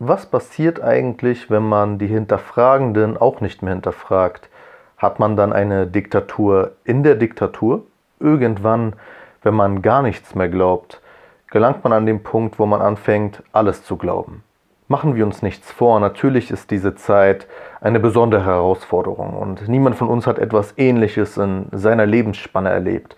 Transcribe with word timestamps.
Was 0.00 0.26
passiert 0.26 0.80
eigentlich, 0.80 1.50
wenn 1.50 1.64
man 1.68 1.98
die 1.98 2.06
Hinterfragenden 2.06 3.16
auch 3.16 3.40
nicht 3.40 3.64
mehr 3.64 3.72
hinterfragt? 3.72 4.48
Hat 4.96 5.18
man 5.18 5.34
dann 5.34 5.52
eine 5.52 5.88
Diktatur 5.88 6.76
in 6.84 7.02
der 7.02 7.16
Diktatur? 7.16 7.82
Irgendwann, 8.20 8.92
wenn 9.42 9.54
man 9.54 9.82
gar 9.82 10.02
nichts 10.02 10.36
mehr 10.36 10.48
glaubt, 10.48 11.00
gelangt 11.50 11.82
man 11.82 11.92
an 11.92 12.06
den 12.06 12.22
Punkt, 12.22 12.60
wo 12.60 12.66
man 12.66 12.80
anfängt, 12.80 13.42
alles 13.50 13.82
zu 13.82 13.96
glauben. 13.96 14.44
Machen 14.86 15.16
wir 15.16 15.26
uns 15.26 15.42
nichts 15.42 15.72
vor, 15.72 15.98
natürlich 15.98 16.52
ist 16.52 16.70
diese 16.70 16.94
Zeit 16.94 17.48
eine 17.80 17.98
besondere 17.98 18.44
Herausforderung 18.44 19.36
und 19.36 19.66
niemand 19.66 19.96
von 19.96 20.08
uns 20.08 20.28
hat 20.28 20.38
etwas 20.38 20.74
Ähnliches 20.76 21.36
in 21.36 21.66
seiner 21.72 22.06
Lebensspanne 22.06 22.70
erlebt. 22.70 23.16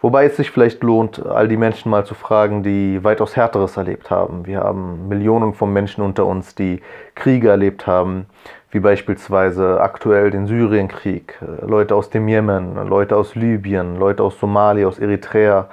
Wobei 0.00 0.26
es 0.26 0.36
sich 0.36 0.50
vielleicht 0.50 0.82
lohnt, 0.82 1.24
all 1.24 1.48
die 1.48 1.56
Menschen 1.56 1.90
mal 1.90 2.04
zu 2.04 2.14
fragen, 2.14 2.62
die 2.62 3.02
weitaus 3.02 3.34
Härteres 3.34 3.76
erlebt 3.78 4.10
haben. 4.10 4.46
Wir 4.46 4.60
haben 4.60 5.08
Millionen 5.08 5.54
von 5.54 5.72
Menschen 5.72 6.04
unter 6.04 6.26
uns, 6.26 6.54
die 6.54 6.82
Kriege 7.14 7.48
erlebt 7.48 7.86
haben, 7.86 8.26
wie 8.70 8.80
beispielsweise 8.80 9.80
aktuell 9.80 10.30
den 10.30 10.46
Syrienkrieg, 10.46 11.40
Leute 11.62 11.94
aus 11.94 12.10
dem 12.10 12.28
Jemen, 12.28 12.86
Leute 12.86 13.16
aus 13.16 13.34
Libyen, 13.34 13.96
Leute 13.96 14.22
aus 14.22 14.38
Somalia, 14.38 14.86
aus 14.86 14.98
Eritrea, 14.98 15.68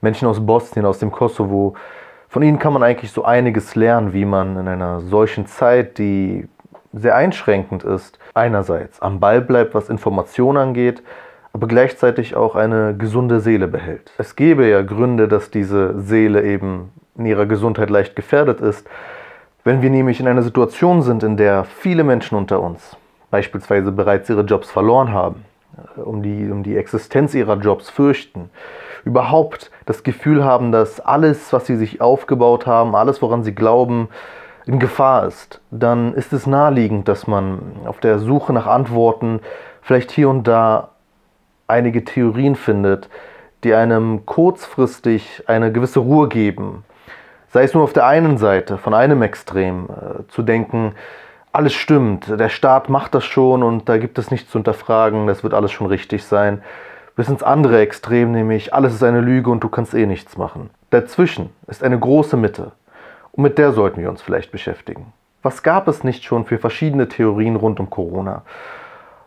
Menschen 0.00 0.26
aus 0.26 0.44
Bosnien, 0.44 0.86
aus 0.86 0.98
dem 0.98 1.12
Kosovo. 1.12 1.74
Von 2.28 2.42
ihnen 2.42 2.58
kann 2.58 2.72
man 2.72 2.82
eigentlich 2.82 3.12
so 3.12 3.24
einiges 3.24 3.74
lernen, 3.74 4.14
wie 4.14 4.24
man 4.24 4.56
in 4.56 4.68
einer 4.68 5.00
solchen 5.00 5.46
Zeit, 5.46 5.98
die 5.98 6.48
sehr 6.94 7.14
einschränkend 7.14 7.84
ist, 7.84 8.18
einerseits 8.32 9.02
am 9.02 9.20
Ball 9.20 9.42
bleibt, 9.42 9.74
was 9.74 9.90
Informationen 9.90 10.56
angeht, 10.56 11.02
aber 11.56 11.68
gleichzeitig 11.68 12.36
auch 12.36 12.54
eine 12.54 12.94
gesunde 12.98 13.40
Seele 13.40 13.66
behält. 13.66 14.12
Es 14.18 14.36
gäbe 14.36 14.68
ja 14.68 14.82
Gründe, 14.82 15.26
dass 15.26 15.50
diese 15.50 15.98
Seele 15.98 16.42
eben 16.44 16.92
in 17.16 17.24
ihrer 17.24 17.46
Gesundheit 17.46 17.88
leicht 17.88 18.14
gefährdet 18.14 18.60
ist, 18.60 18.86
wenn 19.64 19.80
wir 19.80 19.88
nämlich 19.88 20.20
in 20.20 20.28
einer 20.28 20.42
Situation 20.42 21.00
sind, 21.00 21.22
in 21.22 21.38
der 21.38 21.64
viele 21.64 22.04
Menschen 22.04 22.36
unter 22.36 22.60
uns 22.60 22.98
beispielsweise 23.30 23.90
bereits 23.90 24.28
ihre 24.28 24.42
Jobs 24.42 24.70
verloren 24.70 25.14
haben, 25.14 25.46
äh, 25.96 26.00
um 26.02 26.22
die, 26.22 26.50
um 26.50 26.62
die 26.62 26.76
Existenz 26.76 27.32
ihrer 27.32 27.56
Jobs 27.56 27.88
fürchten, 27.88 28.50
überhaupt 29.06 29.70
das 29.86 30.02
Gefühl 30.02 30.44
haben, 30.44 30.72
dass 30.72 31.00
alles, 31.00 31.54
was 31.54 31.64
sie 31.64 31.76
sich 31.76 32.02
aufgebaut 32.02 32.66
haben, 32.66 32.94
alles, 32.94 33.22
woran 33.22 33.44
sie 33.44 33.54
glauben, 33.54 34.10
in 34.66 34.78
Gefahr 34.78 35.26
ist, 35.26 35.62
dann 35.70 36.12
ist 36.12 36.34
es 36.34 36.46
naheliegend, 36.46 37.08
dass 37.08 37.26
man 37.26 37.60
auf 37.86 37.98
der 37.98 38.18
Suche 38.18 38.52
nach 38.52 38.66
Antworten 38.66 39.40
vielleicht 39.80 40.10
hier 40.10 40.28
und 40.28 40.46
da 40.46 40.90
einige 41.66 42.04
Theorien 42.04 42.56
findet, 42.56 43.08
die 43.64 43.74
einem 43.74 44.26
kurzfristig 44.26 45.42
eine 45.46 45.72
gewisse 45.72 46.00
Ruhe 46.00 46.28
geben. 46.28 46.84
Sei 47.48 47.62
es 47.62 47.74
nur 47.74 47.82
auf 47.82 47.92
der 47.92 48.06
einen 48.06 48.38
Seite, 48.38 48.78
von 48.78 48.94
einem 48.94 49.22
Extrem, 49.22 49.86
äh, 49.86 50.28
zu 50.28 50.42
denken, 50.42 50.94
alles 51.52 51.72
stimmt, 51.72 52.38
der 52.38 52.50
Staat 52.50 52.90
macht 52.90 53.14
das 53.14 53.24
schon 53.24 53.62
und 53.62 53.88
da 53.88 53.96
gibt 53.96 54.18
es 54.18 54.30
nichts 54.30 54.50
zu 54.50 54.58
hinterfragen, 54.58 55.26
das 55.26 55.42
wird 55.42 55.54
alles 55.54 55.72
schon 55.72 55.86
richtig 55.86 56.24
sein. 56.24 56.62
Bis 57.14 57.30
ins 57.30 57.42
andere 57.42 57.80
Extrem, 57.80 58.32
nämlich 58.32 58.74
alles 58.74 58.92
ist 58.92 59.02
eine 59.02 59.22
Lüge 59.22 59.50
und 59.50 59.64
du 59.64 59.70
kannst 59.70 59.94
eh 59.94 60.04
nichts 60.04 60.36
machen. 60.36 60.68
Dazwischen 60.90 61.48
ist 61.66 61.82
eine 61.82 61.98
große 61.98 62.36
Mitte 62.36 62.72
und 63.32 63.42
mit 63.42 63.56
der 63.56 63.72
sollten 63.72 64.02
wir 64.02 64.10
uns 64.10 64.20
vielleicht 64.20 64.52
beschäftigen. 64.52 65.14
Was 65.42 65.62
gab 65.62 65.88
es 65.88 66.04
nicht 66.04 66.24
schon 66.24 66.44
für 66.44 66.58
verschiedene 66.58 67.08
Theorien 67.08 67.56
rund 67.56 67.80
um 67.80 67.88
Corona? 67.88 68.42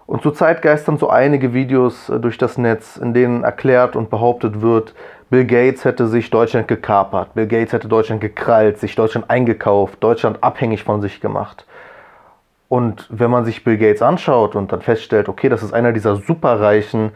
Und 0.09 0.23
zurzeit 0.23 0.63
geistern 0.63 0.97
so 0.97 1.11
einige 1.11 1.53
Videos 1.53 2.09
äh, 2.09 2.19
durch 2.19 2.39
das 2.39 2.57
Netz, 2.57 2.97
in 2.97 3.13
denen 3.13 3.43
erklärt 3.43 3.95
und 3.95 4.09
behauptet 4.09 4.59
wird, 4.59 4.95
Bill 5.29 5.45
Gates 5.45 5.85
hätte 5.85 6.07
sich 6.07 6.31
Deutschland 6.31 6.67
gekapert, 6.67 7.35
Bill 7.35 7.45
Gates 7.45 7.73
hätte 7.73 7.88
Deutschland 7.88 8.19
gekrallt, 8.19 8.80
sich 8.80 8.95
Deutschland 8.95 9.30
eingekauft, 9.30 10.03
Deutschland 10.03 10.43
abhängig 10.43 10.83
von 10.83 10.99
sich 11.02 11.21
gemacht. 11.21 11.67
Und 12.69 13.05
wenn 13.11 13.30
man 13.30 13.45
sich 13.45 13.63
Bill 13.63 13.77
Gates 13.77 14.02
anschaut 14.02 14.55
und 14.55 14.71
dann 14.71 14.81
feststellt, 14.81 15.30
okay, 15.30 15.47
das 15.47 15.61
ist 15.61 15.73
einer 15.73 15.91
dieser 15.91 16.15
Superreichen, 16.15 17.11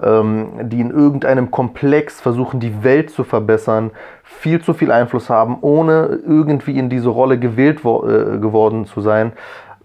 ähm, 0.00 0.68
die 0.68 0.80
in 0.80 0.92
irgendeinem 0.92 1.50
Komplex 1.50 2.20
versuchen, 2.20 2.60
die 2.60 2.84
Welt 2.84 3.10
zu 3.10 3.24
verbessern, 3.24 3.90
viel 4.22 4.62
zu 4.62 4.74
viel 4.74 4.92
Einfluss 4.92 5.28
haben, 5.28 5.58
ohne 5.60 6.20
irgendwie 6.24 6.78
in 6.78 6.88
diese 6.88 7.08
Rolle 7.08 7.36
gewählt 7.40 7.84
wo 7.84 8.06
äh, 8.06 8.38
geworden 8.38 8.86
zu 8.86 9.00
sein. 9.00 9.32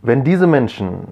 Wenn 0.04 0.24
diese 0.24 0.46
Menschen 0.46 1.08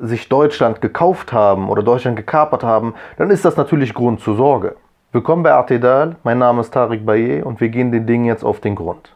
sich 0.00 0.28
Deutschland 0.28 0.80
gekauft 0.80 1.32
haben 1.32 1.68
oder 1.68 1.82
Deutschland 1.82 2.16
gekapert 2.16 2.64
haben, 2.64 2.94
dann 3.18 3.30
ist 3.30 3.44
das 3.44 3.56
natürlich 3.56 3.92
Grund 3.92 4.20
zur 4.20 4.34
Sorge. 4.34 4.76
Willkommen 5.12 5.42
bei 5.42 5.52
Artedal, 5.52 6.16
mein 6.22 6.38
Name 6.38 6.62
ist 6.62 6.72
Tariq 6.72 7.04
Baye 7.04 7.42
und 7.42 7.60
wir 7.60 7.68
gehen 7.68 7.92
den 7.92 8.06
Dingen 8.06 8.24
jetzt 8.24 8.42
auf 8.44 8.60
den 8.60 8.76
Grund. 8.76 9.14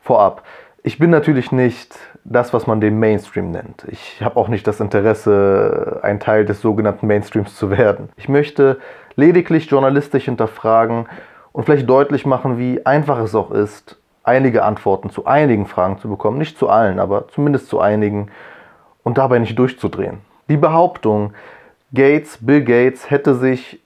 Vorab, 0.00 0.44
ich 0.82 0.98
bin 0.98 1.10
natürlich 1.10 1.52
nicht 1.52 1.98
das, 2.24 2.54
was 2.54 2.66
man 2.66 2.80
den 2.80 2.98
Mainstream 2.98 3.50
nennt. 3.50 3.84
Ich 3.90 4.22
habe 4.22 4.36
auch 4.36 4.48
nicht 4.48 4.66
das 4.66 4.80
Interesse, 4.80 6.00
ein 6.02 6.20
Teil 6.20 6.46
des 6.46 6.62
sogenannten 6.62 7.08
Mainstreams 7.08 7.56
zu 7.56 7.70
werden. 7.70 8.08
Ich 8.16 8.28
möchte 8.28 8.78
lediglich 9.16 9.68
journalistisch 9.68 10.24
hinterfragen, 10.26 11.06
und 11.56 11.64
vielleicht 11.64 11.88
deutlich 11.88 12.26
machen, 12.26 12.58
wie 12.58 12.84
einfach 12.84 13.18
es 13.18 13.34
auch 13.34 13.50
ist, 13.50 13.96
einige 14.22 14.62
Antworten 14.62 15.08
zu 15.08 15.24
einigen 15.24 15.64
Fragen 15.64 15.98
zu 15.98 16.06
bekommen. 16.06 16.36
Nicht 16.36 16.58
zu 16.58 16.68
allen, 16.68 16.98
aber 16.98 17.28
zumindest 17.28 17.68
zu 17.68 17.80
einigen 17.80 18.28
und 19.02 19.16
dabei 19.16 19.38
nicht 19.38 19.58
durchzudrehen. 19.58 20.18
Die 20.50 20.58
Behauptung, 20.58 21.32
Gates, 21.94 22.36
Bill 22.42 22.62
Gates 22.62 23.10
hätte 23.10 23.34
sich 23.34 23.80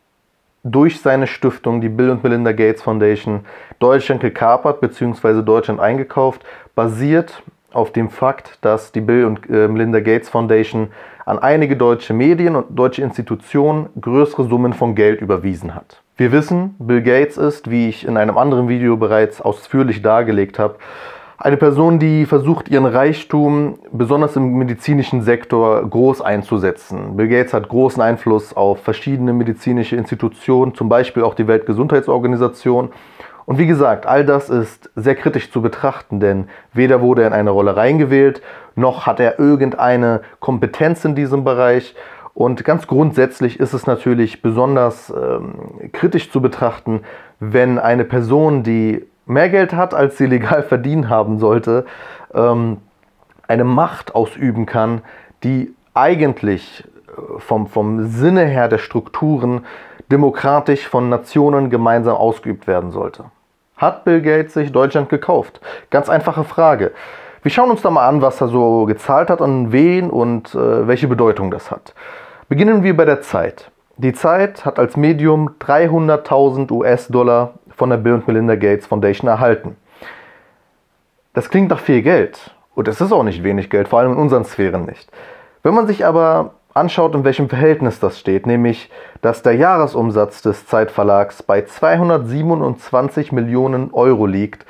durch 0.64 1.00
seine 1.00 1.28
Stiftung, 1.28 1.80
die 1.80 1.88
Bill 1.88 2.10
und 2.10 2.24
Melinda 2.24 2.50
Gates 2.50 2.82
Foundation, 2.82 3.46
Deutschland 3.78 4.20
gekapert 4.20 4.80
bzw. 4.80 5.42
Deutschland 5.42 5.78
eingekauft, 5.78 6.42
basiert 6.74 7.40
auf 7.72 7.92
dem 7.92 8.10
Fakt, 8.10 8.58
dass 8.62 8.90
die 8.90 9.00
Bill 9.00 9.26
und 9.26 9.48
äh, 9.48 9.68
Melinda 9.68 10.00
Gates 10.00 10.28
Foundation 10.28 10.88
an 11.24 11.38
einige 11.38 11.76
deutsche 11.76 12.14
Medien 12.14 12.56
und 12.56 12.76
deutsche 12.76 13.02
Institutionen 13.02 13.90
größere 14.00 14.48
Summen 14.48 14.72
von 14.72 14.96
Geld 14.96 15.20
überwiesen 15.20 15.76
hat. 15.76 16.02
Wir 16.20 16.32
wissen, 16.32 16.74
Bill 16.78 17.00
Gates 17.00 17.38
ist, 17.38 17.70
wie 17.70 17.88
ich 17.88 18.06
in 18.06 18.18
einem 18.18 18.36
anderen 18.36 18.68
Video 18.68 18.98
bereits 18.98 19.40
ausführlich 19.40 20.02
dargelegt 20.02 20.58
habe, 20.58 20.74
eine 21.38 21.56
Person, 21.56 21.98
die 21.98 22.26
versucht, 22.26 22.68
ihren 22.68 22.84
Reichtum 22.84 23.78
besonders 23.90 24.36
im 24.36 24.52
medizinischen 24.58 25.22
Sektor 25.22 25.82
groß 25.88 26.20
einzusetzen. 26.20 27.16
Bill 27.16 27.28
Gates 27.28 27.54
hat 27.54 27.70
großen 27.70 28.02
Einfluss 28.02 28.54
auf 28.54 28.82
verschiedene 28.82 29.32
medizinische 29.32 29.96
Institutionen, 29.96 30.74
zum 30.74 30.90
Beispiel 30.90 31.22
auch 31.22 31.32
die 31.32 31.48
Weltgesundheitsorganisation. 31.48 32.90
Und 33.46 33.58
wie 33.58 33.66
gesagt, 33.66 34.04
all 34.04 34.26
das 34.26 34.50
ist 34.50 34.90
sehr 34.96 35.14
kritisch 35.14 35.50
zu 35.50 35.62
betrachten, 35.62 36.20
denn 36.20 36.48
weder 36.74 37.00
wurde 37.00 37.22
er 37.22 37.28
in 37.28 37.32
eine 37.32 37.48
Rolle 37.48 37.76
reingewählt, 37.76 38.42
noch 38.76 39.06
hat 39.06 39.20
er 39.20 39.38
irgendeine 39.38 40.20
Kompetenz 40.38 41.02
in 41.06 41.14
diesem 41.14 41.44
Bereich. 41.44 41.94
Und 42.40 42.64
ganz 42.64 42.86
grundsätzlich 42.86 43.60
ist 43.60 43.74
es 43.74 43.86
natürlich 43.86 44.40
besonders 44.40 45.10
ähm, 45.10 45.90
kritisch 45.92 46.32
zu 46.32 46.40
betrachten, 46.40 47.02
wenn 47.38 47.78
eine 47.78 48.06
Person, 48.06 48.62
die 48.62 49.04
mehr 49.26 49.50
Geld 49.50 49.74
hat, 49.74 49.92
als 49.92 50.16
sie 50.16 50.24
legal 50.36 50.62
verdient 50.62 51.10
haben 51.10 51.38
sollte, 51.38 51.84
ähm, 52.32 52.78
eine 53.46 53.64
Macht 53.64 54.14
ausüben 54.14 54.64
kann, 54.64 55.02
die 55.44 55.74
eigentlich 55.92 56.82
äh, 57.08 57.40
vom, 57.40 57.66
vom 57.66 58.06
Sinne 58.06 58.46
her 58.46 58.68
der 58.68 58.78
Strukturen 58.78 59.66
demokratisch 60.10 60.88
von 60.88 61.10
Nationen 61.10 61.68
gemeinsam 61.68 62.16
ausgeübt 62.16 62.66
werden 62.66 62.90
sollte. 62.90 63.24
Hat 63.76 64.04
Bill 64.04 64.22
Gates 64.22 64.54
sich 64.54 64.72
Deutschland 64.72 65.10
gekauft? 65.10 65.60
Ganz 65.90 66.08
einfache 66.08 66.44
Frage. 66.44 66.92
Wir 67.42 67.50
schauen 67.50 67.70
uns 67.70 67.82
da 67.82 67.90
mal 67.90 68.08
an, 68.08 68.22
was 68.22 68.40
er 68.40 68.48
so 68.48 68.86
gezahlt 68.86 69.28
hat, 69.28 69.42
an 69.42 69.72
wen 69.72 70.08
und 70.08 70.54
äh, 70.54 70.88
welche 70.88 71.06
Bedeutung 71.06 71.50
das 71.50 71.70
hat. 71.70 71.92
Beginnen 72.50 72.82
wir 72.82 72.96
bei 72.96 73.04
der 73.04 73.22
Zeit. 73.22 73.70
Die 73.96 74.12
Zeit 74.12 74.64
hat 74.64 74.80
als 74.80 74.96
Medium 74.96 75.50
300.000 75.60 76.72
US-Dollar 76.72 77.54
von 77.76 77.90
der 77.90 77.96
Bill 77.96 78.14
und 78.14 78.26
Melinda 78.26 78.56
Gates 78.56 78.86
Foundation 78.86 79.28
erhalten. 79.28 79.76
Das 81.32 81.48
klingt 81.48 81.70
nach 81.70 81.78
viel 81.78 82.02
Geld 82.02 82.52
und 82.74 82.88
es 82.88 83.00
ist 83.00 83.12
auch 83.12 83.22
nicht 83.22 83.44
wenig 83.44 83.70
Geld, 83.70 83.86
vor 83.86 84.00
allem 84.00 84.14
in 84.14 84.18
unseren 84.18 84.44
Sphären 84.44 84.84
nicht. 84.84 85.12
Wenn 85.62 85.74
man 85.74 85.86
sich 85.86 86.04
aber 86.04 86.54
anschaut, 86.74 87.14
in 87.14 87.22
welchem 87.22 87.48
Verhältnis 87.48 88.00
das 88.00 88.18
steht, 88.18 88.48
nämlich 88.48 88.90
dass 89.22 89.42
der 89.42 89.54
Jahresumsatz 89.54 90.42
des 90.42 90.66
Zeitverlags 90.66 91.44
bei 91.44 91.64
227 91.64 93.30
Millionen 93.30 93.92
Euro 93.92 94.26
liegt, 94.26 94.66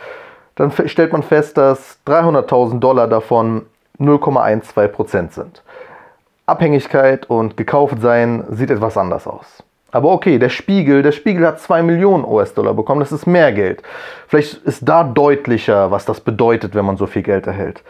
dann 0.55 0.71
stellt 0.71 1.13
man 1.13 1.23
fest, 1.23 1.57
dass 1.57 1.99
300.000 2.07 2.79
Dollar 2.79 3.09
davon 3.09 3.65
0,12 3.99 4.89
Prozent 4.89 5.33
sind. 5.33 5.63
Abhängigkeit 6.51 7.31
und 7.31 7.57
gekauft 7.57 8.01
sein 8.01 8.45
sieht 8.51 8.71
etwas 8.71 8.97
anders 8.97 9.27
aus. 9.27 9.63
Aber 9.93 10.11
okay, 10.11 10.39
der 10.39 10.51
Spiegel, 10.51 11.03
der 11.03 11.13
Spiegel 11.13 11.47
hat 11.47 11.61
2 11.61 11.83
Millionen 11.83 12.25
US-Dollar 12.25 12.75
bekommen, 12.75 13.01
das 13.01 13.13
ist 13.13 13.27
mehr 13.27 13.53
Geld. 13.53 13.83
Vielleicht 14.29 14.55
ist 14.65 14.89
da 14.89 15.03
deutlicher, 15.03 15.91
was 15.91 16.05
das 16.05 16.21
bedeutet, 16.21 16.75
wenn 16.75 16.85
man 16.85 16.97
so 16.97 17.07
viel 17.07 17.23
Geld 17.23 17.47
erhält. 17.47 17.83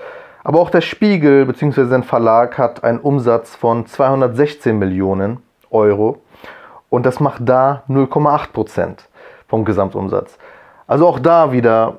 Aber 0.43 0.61
auch 0.61 0.71
der 0.71 0.81
Spiegel 0.81 1.45
bzw. 1.45 1.85
sein 1.85 2.03
Verlag 2.03 2.57
hat 2.57 2.83
einen 2.85 3.01
Umsatz 3.01 3.55
von 3.55 3.87
216 3.87 4.79
Millionen 4.79 5.43
Euro. 5.71 6.23
Und 6.89 7.05
das 7.05 7.21
macht 7.21 7.43
da 7.49 7.83
0,8 7.89 8.53
Prozent 8.53 9.09
vom 9.49 9.65
Gesamtumsatz. 9.65 10.39
Also 10.87 11.07
auch 11.07 11.19
da 11.19 11.53
wieder 11.53 11.99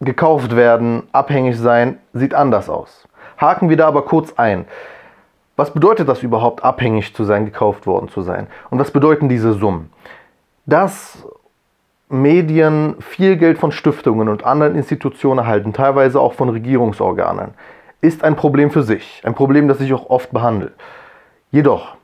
gekauft 0.00 0.56
werden, 0.56 1.04
abhängig 1.12 1.58
sein, 1.58 1.98
sieht 2.12 2.34
anders 2.34 2.68
aus. 2.68 3.06
Haken 3.36 3.68
wir 3.68 3.76
da 3.76 3.86
aber 3.86 4.02
kurz 4.02 4.32
ein. 4.36 4.64
Was 5.56 5.72
bedeutet 5.72 6.08
das 6.08 6.22
überhaupt, 6.22 6.64
abhängig 6.64 7.14
zu 7.14 7.24
sein, 7.24 7.44
gekauft 7.44 7.86
worden 7.86 8.08
zu 8.08 8.22
sein? 8.22 8.46
Und 8.70 8.78
was 8.78 8.90
bedeuten 8.90 9.28
diese 9.28 9.52
Summen? 9.52 9.90
Dass 10.64 11.26
Medien 12.08 12.96
viel 13.00 13.36
Geld 13.36 13.58
von 13.58 13.72
Stiftungen 13.72 14.28
und 14.28 14.44
anderen 14.44 14.76
Institutionen 14.76 15.40
erhalten, 15.40 15.72
teilweise 15.72 16.20
auch 16.20 16.34
von 16.34 16.48
Regierungsorganen, 16.48 17.54
ist 18.00 18.24
ein 18.24 18.36
Problem 18.36 18.70
für 18.70 18.82
sich. 18.82 19.22
Ein 19.24 19.34
Problem, 19.34 19.68
das 19.68 19.80
ich 19.80 19.92
auch 19.92 20.10
oft 20.10 20.30
behandle. 20.32 20.72
Jedoch 21.50 21.96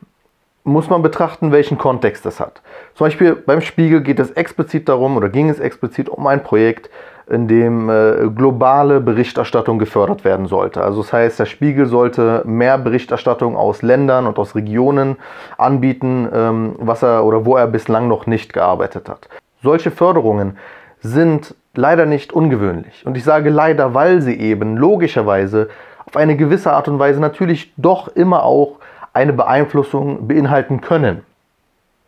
muss 0.65 0.91
man 0.91 1.03
betrachten, 1.03 1.51
welchen 1.51 1.79
Kontext 1.79 2.27
es 2.27 2.41
hat. 2.41 2.63
Zum 2.95 3.07
Beispiel 3.07 3.35
beim 3.35 3.61
Spiegel 3.61 4.03
geht 4.03 4.19
es 4.19 4.31
explizit 4.33 4.89
darum 4.89 5.17
oder 5.17 5.29
ging 5.29 5.49
es 5.49 5.61
explizit 5.61 6.09
um 6.09 6.27
ein 6.27 6.43
Projekt, 6.43 6.91
in 7.31 7.49
dem 7.49 7.91
äh, 7.91 8.29
globale 8.35 9.01
Berichterstattung 9.01 9.79
gefördert 9.79 10.25
werden 10.25 10.47
sollte. 10.47 10.83
Also 10.83 11.03
das 11.03 11.13
heißt, 11.13 11.39
der 11.39 11.47
Spiegel 11.47 11.87
sollte 11.87 12.43
mehr 12.47 12.79
Berichterstattung 12.79 13.57
aus 13.57 13.83
Ländern 13.83 14.27
und 14.27 14.39
aus 14.39 14.55
Regionen 14.55 15.17
anbieten, 15.59 16.29
ähm, 16.33 16.77
was 16.79 17.03
er 17.03 17.25
oder 17.25 17.45
wo 17.45 17.57
er 17.57 17.67
bislang 17.67 18.09
noch 18.09 18.27
nicht 18.27 18.53
gearbeitet 18.53 19.09
hat. 19.09 19.29
Solche 19.63 19.91
Förderungen 19.91 20.57
sind 21.01 21.55
leider 21.75 22.07
nicht 22.07 22.33
ungewöhnlich. 22.33 23.05
Und 23.07 23.17
ich 23.17 23.25
sage 23.25 23.51
leider, 23.51 23.95
weil 23.95 24.23
sie 24.23 24.39
eben 24.39 24.77
logischerweise 24.77 25.69
auf 26.07 26.17
eine 26.17 26.37
gewisse 26.37 26.73
Art 26.73 26.89
und 26.89 26.99
Weise 26.99 27.21
natürlich 27.21 27.73
doch 27.77 28.09
immer 28.09 28.43
auch 28.43 28.77
eine 29.13 29.33
Beeinflussung 29.33 30.27
beinhalten 30.27 30.81
können. 30.81 31.25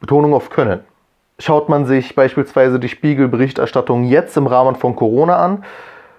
Betonung 0.00 0.32
auf 0.32 0.50
können. 0.50 0.80
Schaut 1.40 1.70
man 1.70 1.86
sich 1.86 2.14
beispielsweise 2.14 2.78
die 2.78 2.90
Spiegelberichterstattung 2.90 4.04
jetzt 4.04 4.36
im 4.36 4.46
Rahmen 4.46 4.76
von 4.76 4.94
Corona 4.94 5.36
an, 5.36 5.64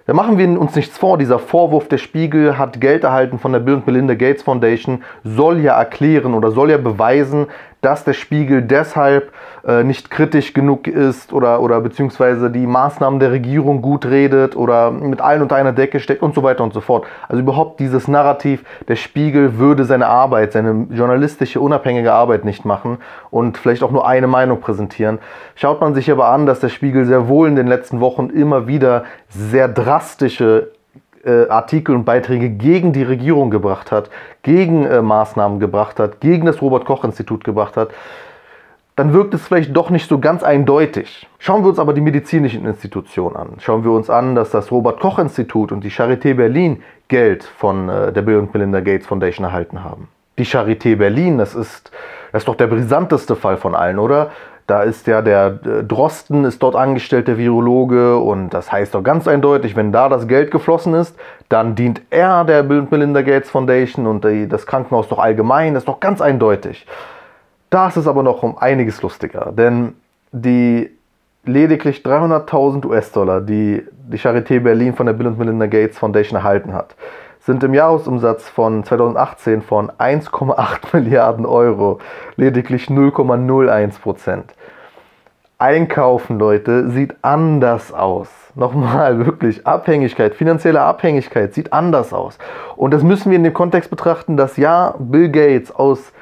da 0.08 0.14
machen 0.14 0.40
wir 0.40 0.60
uns 0.60 0.76
nichts 0.76 0.98
vor. 0.98 1.20
Dieser 1.20 1.38
Vorwurf, 1.38 1.88
der 1.88 2.00
Spiegel 2.00 2.58
hat 2.58 2.82
Geld 2.82 3.04
erhalten 3.04 3.38
von 3.38 3.54
der 3.54 3.60
Bill 3.60 3.76
und 3.76 3.86
Melinda 3.86 4.16
Gates 4.16 4.42
Foundation, 4.42 5.04
soll 5.24 5.60
ja 5.60 5.78
erklären 5.78 6.34
oder 6.34 6.50
soll 6.50 6.72
ja 6.72 6.78
beweisen, 6.78 7.48
dass 7.82 8.04
der 8.04 8.14
Spiegel 8.14 8.62
deshalb 8.62 9.32
äh, 9.68 9.84
nicht 9.84 10.10
kritisch 10.10 10.54
genug 10.54 10.88
ist 10.88 11.34
oder, 11.34 11.62
oder 11.62 11.82
beziehungsweise 11.82 12.50
die 12.50 12.68
Maßnahmen 12.68 13.20
der 13.20 13.32
Regierung 13.32 13.82
gut 13.82 14.06
redet 14.06 14.56
oder 14.56 14.92
mit 14.92 15.20
allen 15.22 15.42
unter 15.42 15.56
einer 15.56 15.72
Decke 15.72 16.00
steckt 16.00 16.22
und 16.22 16.36
so 16.36 16.44
weiter 16.44 16.64
und 16.64 16.74
so 16.74 16.82
fort. 16.82 17.06
Also 17.28 17.42
überhaupt 17.42 17.80
dieses 17.80 18.08
Narrativ, 18.08 18.64
der 18.88 18.96
Spiegel 18.96 19.58
würde 19.58 19.86
seine 19.86 20.08
Arbeit, 20.08 20.54
seine 20.54 20.88
journalistische, 20.92 21.60
unabhängige 21.60 22.14
Arbeit 22.14 22.46
nicht 22.46 22.66
machen 22.66 23.00
und 23.32 23.58
vielleicht 23.58 23.84
auch 23.84 23.92
nur 23.92 24.08
eine 24.08 24.28
Meinung 24.28 24.62
präsentieren. 24.62 25.20
Schaut 25.56 25.82
man 25.82 25.94
sich 25.94 26.12
aber 26.12 26.28
an, 26.28 26.46
dass 26.46 26.60
der 26.60 26.70
Spiegel 26.70 27.06
sehr 27.06 27.28
wohl 27.28 27.48
in 27.48 27.56
den 27.56 27.68
letzten 27.68 28.00
Wochen 28.00 28.30
immer 28.30 28.68
wieder 28.68 29.06
sehr 29.30 29.68
drastische 29.68 30.72
äh, 31.26 31.48
Artikel 31.50 31.96
und 31.96 32.06
Beiträge 32.06 32.50
gegen 32.50 32.94
die 32.94 33.04
Regierung 33.04 33.50
gebracht 33.50 33.92
hat, 33.92 34.10
gegen 34.44 34.86
äh, 34.86 35.02
Maßnahmen 35.02 35.60
gebracht 35.60 36.00
hat, 36.00 36.22
gegen 36.22 36.46
das 36.46 36.62
Robert 36.62 36.86
Koch 36.86 37.04
Institut 37.04 37.44
gebracht 37.44 37.78
hat, 37.78 37.90
dann 38.96 39.14
wirkt 39.14 39.34
es 39.34 39.42
vielleicht 39.42 39.76
doch 39.76 39.90
nicht 39.90 40.08
so 40.08 40.20
ganz 40.20 40.44
eindeutig. 40.44 41.28
Schauen 41.40 41.64
wir 41.64 41.70
uns 41.70 41.80
aber 41.80 41.94
die 41.94 42.02
medizinischen 42.02 42.66
Institutionen 42.66 43.36
an. 43.36 43.50
Schauen 43.60 43.84
wir 43.84 43.92
uns 43.92 44.10
an, 44.10 44.36
dass 44.36 44.52
das 44.52 44.72
Robert 44.72 45.00
Koch 45.00 45.18
Institut 45.18 45.72
und 45.72 45.84
die 45.84 45.92
Charité 45.92 46.34
Berlin 46.34 46.84
Geld 47.08 47.44
von 47.44 47.90
äh, 47.90 48.12
der 48.12 48.22
Bill 48.22 48.38
und 48.38 48.54
Melinda 48.54 48.80
Gates 48.80 49.08
Foundation 49.08 49.46
erhalten 49.46 49.84
haben. 49.84 50.08
Die 50.38 50.46
Charité 50.46 50.96
Berlin, 50.96 51.38
das 51.38 51.56
ist, 51.56 51.92
das 52.32 52.42
ist 52.42 52.48
doch 52.48 52.56
der 52.56 52.68
brisanteste 52.68 53.36
Fall 53.36 53.58
von 53.58 53.76
allen, 53.76 54.00
oder? 54.00 54.32
Da 54.68 54.84
ist 54.84 55.08
ja 55.08 55.22
der 55.22 55.60
äh, 55.66 55.84
Drosten, 55.84 56.46
ist 56.46 56.62
dort 56.64 56.76
angestellt, 56.76 57.28
der 57.28 57.38
Virologe. 57.38 58.18
Und 58.18 58.50
das 58.50 58.72
heißt 58.72 58.96
doch 58.96 59.04
ganz 59.04 59.28
eindeutig, 59.28 59.76
wenn 59.76 59.92
da 59.92 60.10
das 60.10 60.28
Geld 60.28 60.52
geflossen 60.52 60.94
ist, 60.94 61.18
dann 61.50 61.76
dient 61.76 62.02
er 62.10 62.46
der 62.46 62.64
Bill 62.64 62.88
Melinda 62.90 63.22
Gates 63.22 63.50
Foundation 63.50 64.08
und 64.08 64.26
das 64.26 64.66
Krankenhaus 64.66 65.08
doch 65.10 65.20
allgemein. 65.20 65.74
Das 65.74 65.82
ist 65.82 65.88
doch 65.88 66.00
ganz 66.00 66.22
eindeutig. 66.22 66.86
Da 67.70 67.88
ist 67.88 68.08
aber 68.08 68.24
noch 68.24 68.44
um 68.44 68.58
einiges 68.58 69.02
lustiger, 69.02 69.54
denn 69.56 69.94
die 70.32 70.90
lediglich 71.46 72.04
300.000 72.04 72.86
US-Dollar, 72.86 73.42
die 73.42 73.84
die 73.92 74.18
Charité 74.18 74.60
Berlin 74.60 74.94
von 74.94 75.06
der 75.06 75.14
Bill 75.14 75.32
Melinda 75.32 75.68
Gates 75.68 75.98
Foundation 75.98 76.38
erhalten 76.38 76.74
hat, 76.74 76.96
sind 77.46 77.64
im 77.64 77.74
Jahresumsatz 77.74 78.48
von 78.48 78.84
2018 78.84 79.62
von 79.64 79.90
1,8 79.90 80.80
Milliarden 80.94 81.46
Euro 81.46 82.00
lediglich 82.36 82.88
0,01 82.88 84.00
Prozent. 84.00 84.54
Einkaufen, 85.58 86.40
Leute, 86.40 86.90
sieht 86.90 87.16
anders 87.24 87.92
aus. 87.94 88.30
Nochmal, 88.56 89.26
wirklich, 89.26 89.66
Abhängigkeit, 89.66 90.36
finanzielle 90.36 90.82
Abhängigkeit 90.82 91.54
sieht 91.54 91.74
anders 91.74 92.14
aus. 92.14 92.38
Und 92.76 92.94
das 92.94 93.04
müssen 93.04 93.32
wir 93.32 93.38
in 93.38 93.44
dem 93.44 93.54
Kontext 93.54 93.90
betrachten, 93.90 94.38
dass 94.38 94.58
ja, 94.58 94.96
Bill 95.00 95.30
Gates 95.30 95.74
aus 95.74 96.14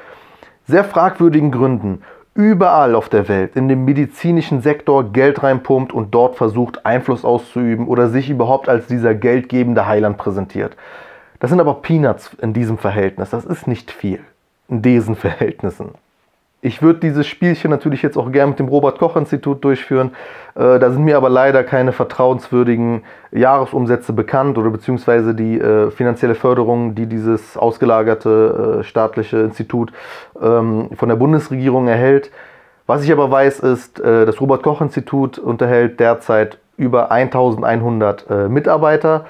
sehr 0.66 0.84
fragwürdigen 0.84 1.50
Gründen 1.50 2.02
überall 2.34 2.94
auf 2.94 3.08
der 3.08 3.28
Welt 3.28 3.56
in 3.56 3.68
dem 3.68 3.84
medizinischen 3.84 4.62
Sektor 4.62 5.12
Geld 5.12 5.42
reinpumpt 5.42 5.92
und 5.92 6.14
dort 6.14 6.36
versucht, 6.36 6.86
Einfluss 6.86 7.24
auszuüben 7.24 7.88
oder 7.88 8.08
sich 8.08 8.30
überhaupt 8.30 8.68
als 8.68 8.86
dieser 8.86 9.14
geldgebende 9.14 9.86
Heiland 9.86 10.16
präsentiert. 10.16 10.76
Das 11.40 11.50
sind 11.50 11.60
aber 11.60 11.74
Peanuts 11.74 12.30
in 12.40 12.52
diesem 12.52 12.78
Verhältnis. 12.78 13.30
Das 13.30 13.44
ist 13.44 13.66
nicht 13.66 13.90
viel 13.90 14.20
in 14.68 14.82
diesen 14.82 15.16
Verhältnissen. 15.16 15.94
Ich 16.62 16.82
würde 16.82 17.00
dieses 17.00 17.26
Spielchen 17.26 17.70
natürlich 17.70 18.02
jetzt 18.02 18.18
auch 18.18 18.30
gerne 18.30 18.50
mit 18.50 18.58
dem 18.58 18.68
Robert 18.68 18.98
Koch 18.98 19.16
Institut 19.16 19.64
durchführen. 19.64 20.10
Äh, 20.54 20.78
da 20.78 20.90
sind 20.90 21.04
mir 21.04 21.16
aber 21.16 21.30
leider 21.30 21.64
keine 21.64 21.92
vertrauenswürdigen 21.92 23.02
Jahresumsätze 23.32 24.12
bekannt 24.12 24.58
oder 24.58 24.68
beziehungsweise 24.68 25.34
die 25.34 25.58
äh, 25.58 25.90
finanzielle 25.90 26.34
Förderung, 26.34 26.94
die 26.94 27.06
dieses 27.06 27.56
ausgelagerte 27.56 28.80
äh, 28.80 28.84
staatliche 28.84 29.38
Institut 29.38 29.90
ähm, 30.40 30.90
von 30.94 31.08
der 31.08 31.16
Bundesregierung 31.16 31.88
erhält. 31.88 32.30
Was 32.86 33.04
ich 33.04 33.10
aber 33.10 33.30
weiß, 33.30 33.60
ist, 33.60 33.98
äh, 33.98 34.26
das 34.26 34.38
Robert 34.38 34.62
Koch 34.62 34.82
Institut 34.82 35.38
unterhält 35.38 35.98
derzeit 35.98 36.58
über 36.76 37.10
1100 37.10 38.28
äh, 38.28 38.48
Mitarbeiter 38.48 39.24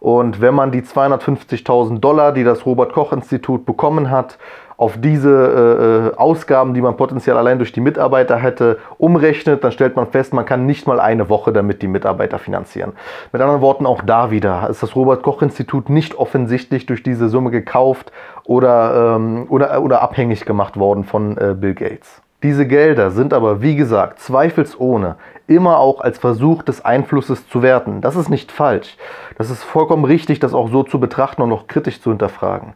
und 0.00 0.40
wenn 0.40 0.54
man 0.54 0.72
die 0.72 0.80
250.000 0.80 2.00
Dollar, 2.00 2.32
die 2.32 2.42
das 2.42 2.64
Robert 2.64 2.94
Koch 2.94 3.12
Institut 3.12 3.66
bekommen 3.66 4.10
hat, 4.10 4.38
auf 4.78 4.96
diese 4.98 6.12
äh, 6.14 6.18
Ausgaben, 6.18 6.72
die 6.72 6.80
man 6.80 6.96
potenziell 6.96 7.36
allein 7.36 7.58
durch 7.58 7.70
die 7.70 7.82
Mitarbeiter 7.82 8.36
hätte, 8.36 8.78
umrechnet, 8.96 9.62
dann 9.62 9.72
stellt 9.72 9.94
man 9.94 10.06
fest, 10.06 10.32
man 10.32 10.46
kann 10.46 10.64
nicht 10.64 10.86
mal 10.86 10.98
eine 10.98 11.28
Woche 11.28 11.52
damit 11.52 11.82
die 11.82 11.86
Mitarbeiter 11.86 12.38
finanzieren. 12.38 12.94
Mit 13.30 13.42
anderen 13.42 13.60
Worten, 13.60 13.84
auch 13.84 14.00
da 14.00 14.30
wieder 14.30 14.70
ist 14.70 14.82
das 14.82 14.96
Robert 14.96 15.22
Koch 15.22 15.42
Institut 15.42 15.90
nicht 15.90 16.14
offensichtlich 16.14 16.86
durch 16.86 17.02
diese 17.02 17.28
Summe 17.28 17.50
gekauft 17.50 18.10
oder, 18.44 19.16
ähm, 19.16 19.44
oder, 19.50 19.82
oder 19.82 20.00
abhängig 20.00 20.46
gemacht 20.46 20.78
worden 20.78 21.04
von 21.04 21.36
äh, 21.36 21.54
Bill 21.54 21.74
Gates. 21.74 22.22
Diese 22.42 22.66
Gelder 22.66 23.10
sind 23.10 23.34
aber, 23.34 23.60
wie 23.60 23.76
gesagt, 23.76 24.18
zweifelsohne 24.20 25.16
immer 25.46 25.78
auch 25.78 26.00
als 26.00 26.18
Versuch 26.18 26.62
des 26.62 26.82
Einflusses 26.82 27.46
zu 27.48 27.60
werten. 27.60 28.00
Das 28.00 28.16
ist 28.16 28.30
nicht 28.30 28.50
falsch. 28.50 28.96
Das 29.36 29.50
ist 29.50 29.62
vollkommen 29.62 30.04
richtig, 30.06 30.38
das 30.38 30.54
auch 30.54 30.70
so 30.70 30.82
zu 30.82 30.98
betrachten 30.98 31.42
und 31.42 31.52
auch 31.52 31.66
kritisch 31.66 32.00
zu 32.00 32.10
hinterfragen. 32.10 32.72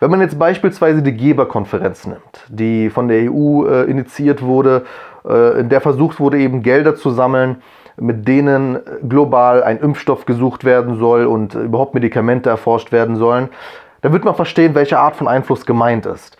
Wenn 0.00 0.10
man 0.10 0.20
jetzt 0.20 0.38
beispielsweise 0.38 1.02
die 1.02 1.16
Geberkonferenz 1.16 2.06
nimmt, 2.06 2.46
die 2.48 2.90
von 2.90 3.06
der 3.06 3.30
EU 3.30 3.66
äh, 3.66 3.84
initiiert 3.84 4.42
wurde, 4.42 4.84
äh, 5.24 5.60
in 5.60 5.68
der 5.68 5.80
versucht 5.80 6.18
wurde, 6.18 6.38
eben 6.38 6.62
Gelder 6.62 6.96
zu 6.96 7.10
sammeln, 7.10 7.62
mit 7.96 8.26
denen 8.26 8.80
global 9.08 9.62
ein 9.62 9.78
Impfstoff 9.78 10.26
gesucht 10.26 10.64
werden 10.64 10.98
soll 10.98 11.26
und 11.26 11.54
überhaupt 11.54 11.94
Medikamente 11.94 12.50
erforscht 12.50 12.92
werden 12.92 13.16
sollen, 13.16 13.50
dann 14.02 14.12
wird 14.12 14.24
man 14.24 14.34
verstehen, 14.34 14.74
welche 14.74 14.98
Art 14.98 15.16
von 15.16 15.28
Einfluss 15.28 15.64
gemeint 15.64 16.06
ist. 16.06 16.36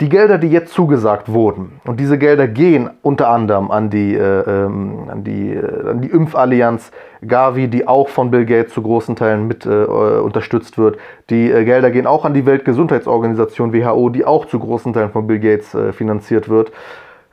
Die 0.00 0.08
Gelder, 0.08 0.38
die 0.38 0.46
jetzt 0.46 0.74
zugesagt 0.74 1.32
wurden, 1.32 1.80
und 1.84 1.98
diese 1.98 2.18
Gelder 2.18 2.46
gehen 2.46 2.88
unter 3.02 3.30
anderem 3.30 3.72
an 3.72 3.90
die, 3.90 4.14
äh, 4.14 4.20
ähm, 4.20 5.08
an 5.10 5.24
die, 5.24 5.52
äh, 5.52 5.90
an 5.90 6.00
die 6.00 6.08
Impfallianz 6.08 6.92
Gavi, 7.26 7.66
die 7.66 7.88
auch 7.88 8.08
von 8.08 8.30
Bill 8.30 8.46
Gates 8.46 8.72
zu 8.72 8.82
großen 8.82 9.16
Teilen 9.16 9.48
mit 9.48 9.66
äh, 9.66 9.70
unterstützt 9.70 10.78
wird. 10.78 10.98
Die 11.30 11.50
äh, 11.50 11.64
Gelder 11.64 11.90
gehen 11.90 12.06
auch 12.06 12.24
an 12.24 12.32
die 12.32 12.46
Weltgesundheitsorganisation 12.46 13.72
WHO, 13.72 14.10
die 14.10 14.24
auch 14.24 14.46
zu 14.46 14.60
großen 14.60 14.92
Teilen 14.92 15.10
von 15.10 15.26
Bill 15.26 15.40
Gates 15.40 15.74
äh, 15.74 15.92
finanziert 15.92 16.48
wird. 16.48 16.70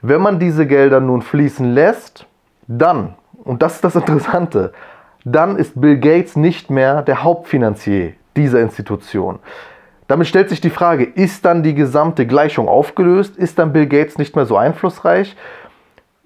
Wenn 0.01 0.21
man 0.21 0.39
diese 0.39 0.65
Gelder 0.65 0.99
nun 0.99 1.21
fließen 1.21 1.71
lässt, 1.71 2.25
dann, 2.67 3.13
und 3.43 3.61
das 3.61 3.75
ist 3.75 3.83
das 3.83 3.95
Interessante, 3.95 4.73
dann 5.23 5.57
ist 5.57 5.79
Bill 5.79 5.99
Gates 5.99 6.35
nicht 6.35 6.71
mehr 6.71 7.03
der 7.03 7.23
Hauptfinanzier 7.23 8.13
dieser 8.35 8.61
Institution. 8.61 9.37
Damit 10.07 10.27
stellt 10.27 10.49
sich 10.49 10.61
die 10.61 10.69
Frage, 10.69 11.03
ist 11.03 11.45
dann 11.45 11.63
die 11.63 11.73
gesamte 11.73 12.27
Gleichung 12.27 12.67
aufgelöst? 12.67 13.37
Ist 13.37 13.57
dann 13.57 13.73
Bill 13.73 13.87
Gates 13.87 14.17
nicht 14.17 14.35
mehr 14.35 14.45
so 14.45 14.55
einflussreich? 14.55 15.35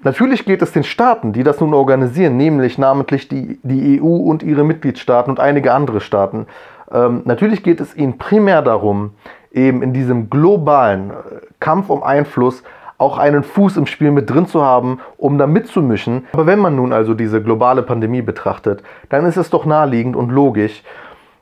Natürlich 0.01 0.45
geht 0.45 0.61
es 0.61 0.71
den 0.71 0.83
Staaten, 0.83 1.33
die 1.33 1.43
das 1.43 1.59
nun 1.59 1.73
organisieren, 1.73 2.37
nämlich 2.37 2.77
namentlich 2.77 3.27
die, 3.27 3.59
die 3.63 4.01
EU 4.01 4.05
und 4.05 4.43
ihre 4.43 4.63
Mitgliedstaaten 4.63 5.29
und 5.29 5.39
einige 5.39 5.73
andere 5.73 5.99
Staaten. 5.99 6.47
Ähm, 6.91 7.21
natürlich 7.25 7.63
geht 7.63 7.81
es 7.81 7.95
ihnen 7.95 8.17
primär 8.17 8.61
darum, 8.61 9.11
eben 9.51 9.81
in 9.81 9.93
diesem 9.93 10.29
globalen 10.29 11.11
äh, 11.11 11.13
Kampf 11.59 11.89
um 11.89 12.03
Einfluss 12.03 12.63
auch 12.97 13.17
einen 13.17 13.43
Fuß 13.43 13.77
im 13.77 13.85
Spiel 13.85 14.11
mit 14.11 14.29
drin 14.29 14.45
zu 14.45 14.63
haben, 14.63 14.99
um 15.17 15.37
da 15.37 15.47
mitzumischen. 15.47 16.27
Aber 16.33 16.45
wenn 16.45 16.59
man 16.59 16.75
nun 16.75 16.93
also 16.93 17.13
diese 17.13 17.41
globale 17.41 17.81
Pandemie 17.81 18.21
betrachtet, 18.21 18.83
dann 19.09 19.25
ist 19.25 19.37
es 19.37 19.49
doch 19.49 19.65
naheliegend 19.65 20.15
und 20.15 20.29
logisch, 20.29 20.83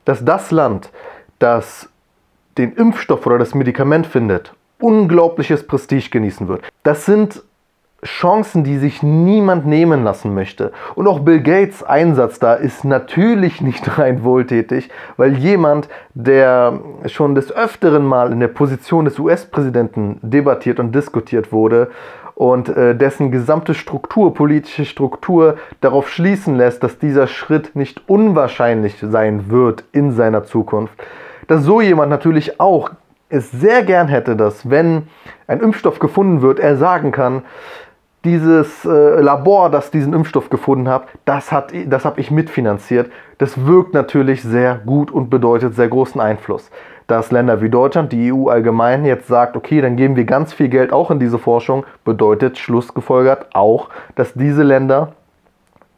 dass 0.04 0.24
das 0.24 0.50
Land, 0.50 0.90
das 1.38 1.90
den 2.58 2.72
Impfstoff 2.72 3.26
oder 3.26 3.38
das 3.38 3.54
Medikament 3.54 4.06
findet, 4.06 4.52
unglaubliches 4.80 5.66
Prestige 5.66 6.10
genießen 6.10 6.48
wird. 6.48 6.62
Das 6.82 7.06
sind 7.06 7.42
Chancen, 8.04 8.62
die 8.62 8.78
sich 8.78 9.02
niemand 9.02 9.66
nehmen 9.66 10.04
lassen 10.04 10.32
möchte. 10.32 10.70
Und 10.94 11.08
auch 11.08 11.18
Bill 11.20 11.40
Gates 11.40 11.82
Einsatz 11.82 12.38
da 12.38 12.54
ist 12.54 12.84
natürlich 12.84 13.60
nicht 13.60 13.98
rein 13.98 14.22
wohltätig, 14.22 14.88
weil 15.16 15.36
jemand, 15.36 15.88
der 16.14 16.80
schon 17.06 17.34
des 17.34 17.50
öfteren 17.50 18.04
Mal 18.04 18.32
in 18.32 18.40
der 18.40 18.48
Position 18.48 19.04
des 19.04 19.18
US-Präsidenten 19.18 20.20
debattiert 20.22 20.78
und 20.78 20.94
diskutiert 20.94 21.52
wurde 21.52 21.90
und 22.36 22.68
äh, 22.68 22.94
dessen 22.94 23.32
gesamte 23.32 23.74
Struktur, 23.74 24.32
politische 24.32 24.84
Struktur 24.84 25.56
darauf 25.80 26.08
schließen 26.08 26.54
lässt, 26.54 26.84
dass 26.84 26.98
dieser 26.98 27.26
Schritt 27.26 27.74
nicht 27.74 28.02
unwahrscheinlich 28.08 28.94
sein 29.00 29.50
wird 29.50 29.82
in 29.90 30.12
seiner 30.12 30.44
Zukunft, 30.44 30.94
dass 31.48 31.64
so 31.64 31.80
jemand 31.80 32.10
natürlich 32.10 32.60
auch 32.60 32.90
es 33.28 33.50
sehr 33.50 33.82
gern 33.82 34.08
hätte, 34.08 34.36
dass 34.36 34.70
wenn 34.70 35.08
ein 35.46 35.60
Impfstoff 35.60 35.98
gefunden 35.98 36.40
wird, 36.40 36.60
er 36.60 36.76
sagen 36.76 37.12
kann, 37.12 37.42
dieses 38.24 38.84
äh, 38.84 39.20
Labor, 39.20 39.70
das 39.70 39.90
diesen 39.90 40.12
Impfstoff 40.12 40.50
gefunden 40.50 40.88
hat, 40.88 41.04
das, 41.24 41.52
hat, 41.52 41.72
das 41.86 42.04
habe 42.04 42.20
ich 42.20 42.30
mitfinanziert. 42.30 43.10
Das 43.38 43.66
wirkt 43.66 43.94
natürlich 43.94 44.42
sehr 44.42 44.74
gut 44.74 45.10
und 45.10 45.30
bedeutet 45.30 45.74
sehr 45.74 45.88
großen 45.88 46.20
Einfluss. 46.20 46.70
Dass 47.06 47.30
Länder 47.30 47.62
wie 47.62 47.70
Deutschland, 47.70 48.12
die 48.12 48.32
EU 48.32 48.48
allgemein 48.48 49.04
jetzt 49.04 49.28
sagt, 49.28 49.56
okay, 49.56 49.80
dann 49.80 49.96
geben 49.96 50.16
wir 50.16 50.24
ganz 50.24 50.52
viel 50.52 50.68
Geld 50.68 50.92
auch 50.92 51.10
in 51.10 51.20
diese 51.20 51.38
Forschung, 51.38 51.84
bedeutet 52.04 52.58
schlussgefolgert 52.58 53.54
auch, 53.54 53.88
dass 54.14 54.34
diese 54.34 54.62
Länder 54.62 55.12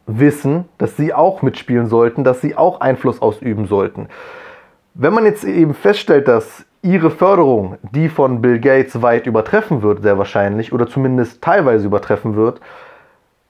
wissen, 0.05 0.65
dass 0.77 0.95
sie 0.95 1.13
auch 1.13 1.41
mitspielen 1.41 1.87
sollten, 1.87 2.23
dass 2.23 2.39
sie 2.39 2.55
auch 2.55 2.81
Einfluss 2.81 3.21
ausüben 3.21 3.65
sollten. 3.65 4.07
Wenn 4.93 5.13
man 5.13 5.25
jetzt 5.25 5.45
eben 5.45 5.73
feststellt, 5.73 6.27
dass 6.27 6.65
ihre 6.81 7.11
Förderung 7.11 7.77
die 7.93 8.09
von 8.09 8.41
Bill 8.41 8.59
Gates 8.59 9.01
weit 9.01 9.25
übertreffen 9.25 9.83
wird, 9.83 10.01
sehr 10.01 10.17
wahrscheinlich, 10.17 10.73
oder 10.73 10.85
zumindest 10.85 11.41
teilweise 11.41 11.85
übertreffen 11.85 12.35
wird, 12.35 12.59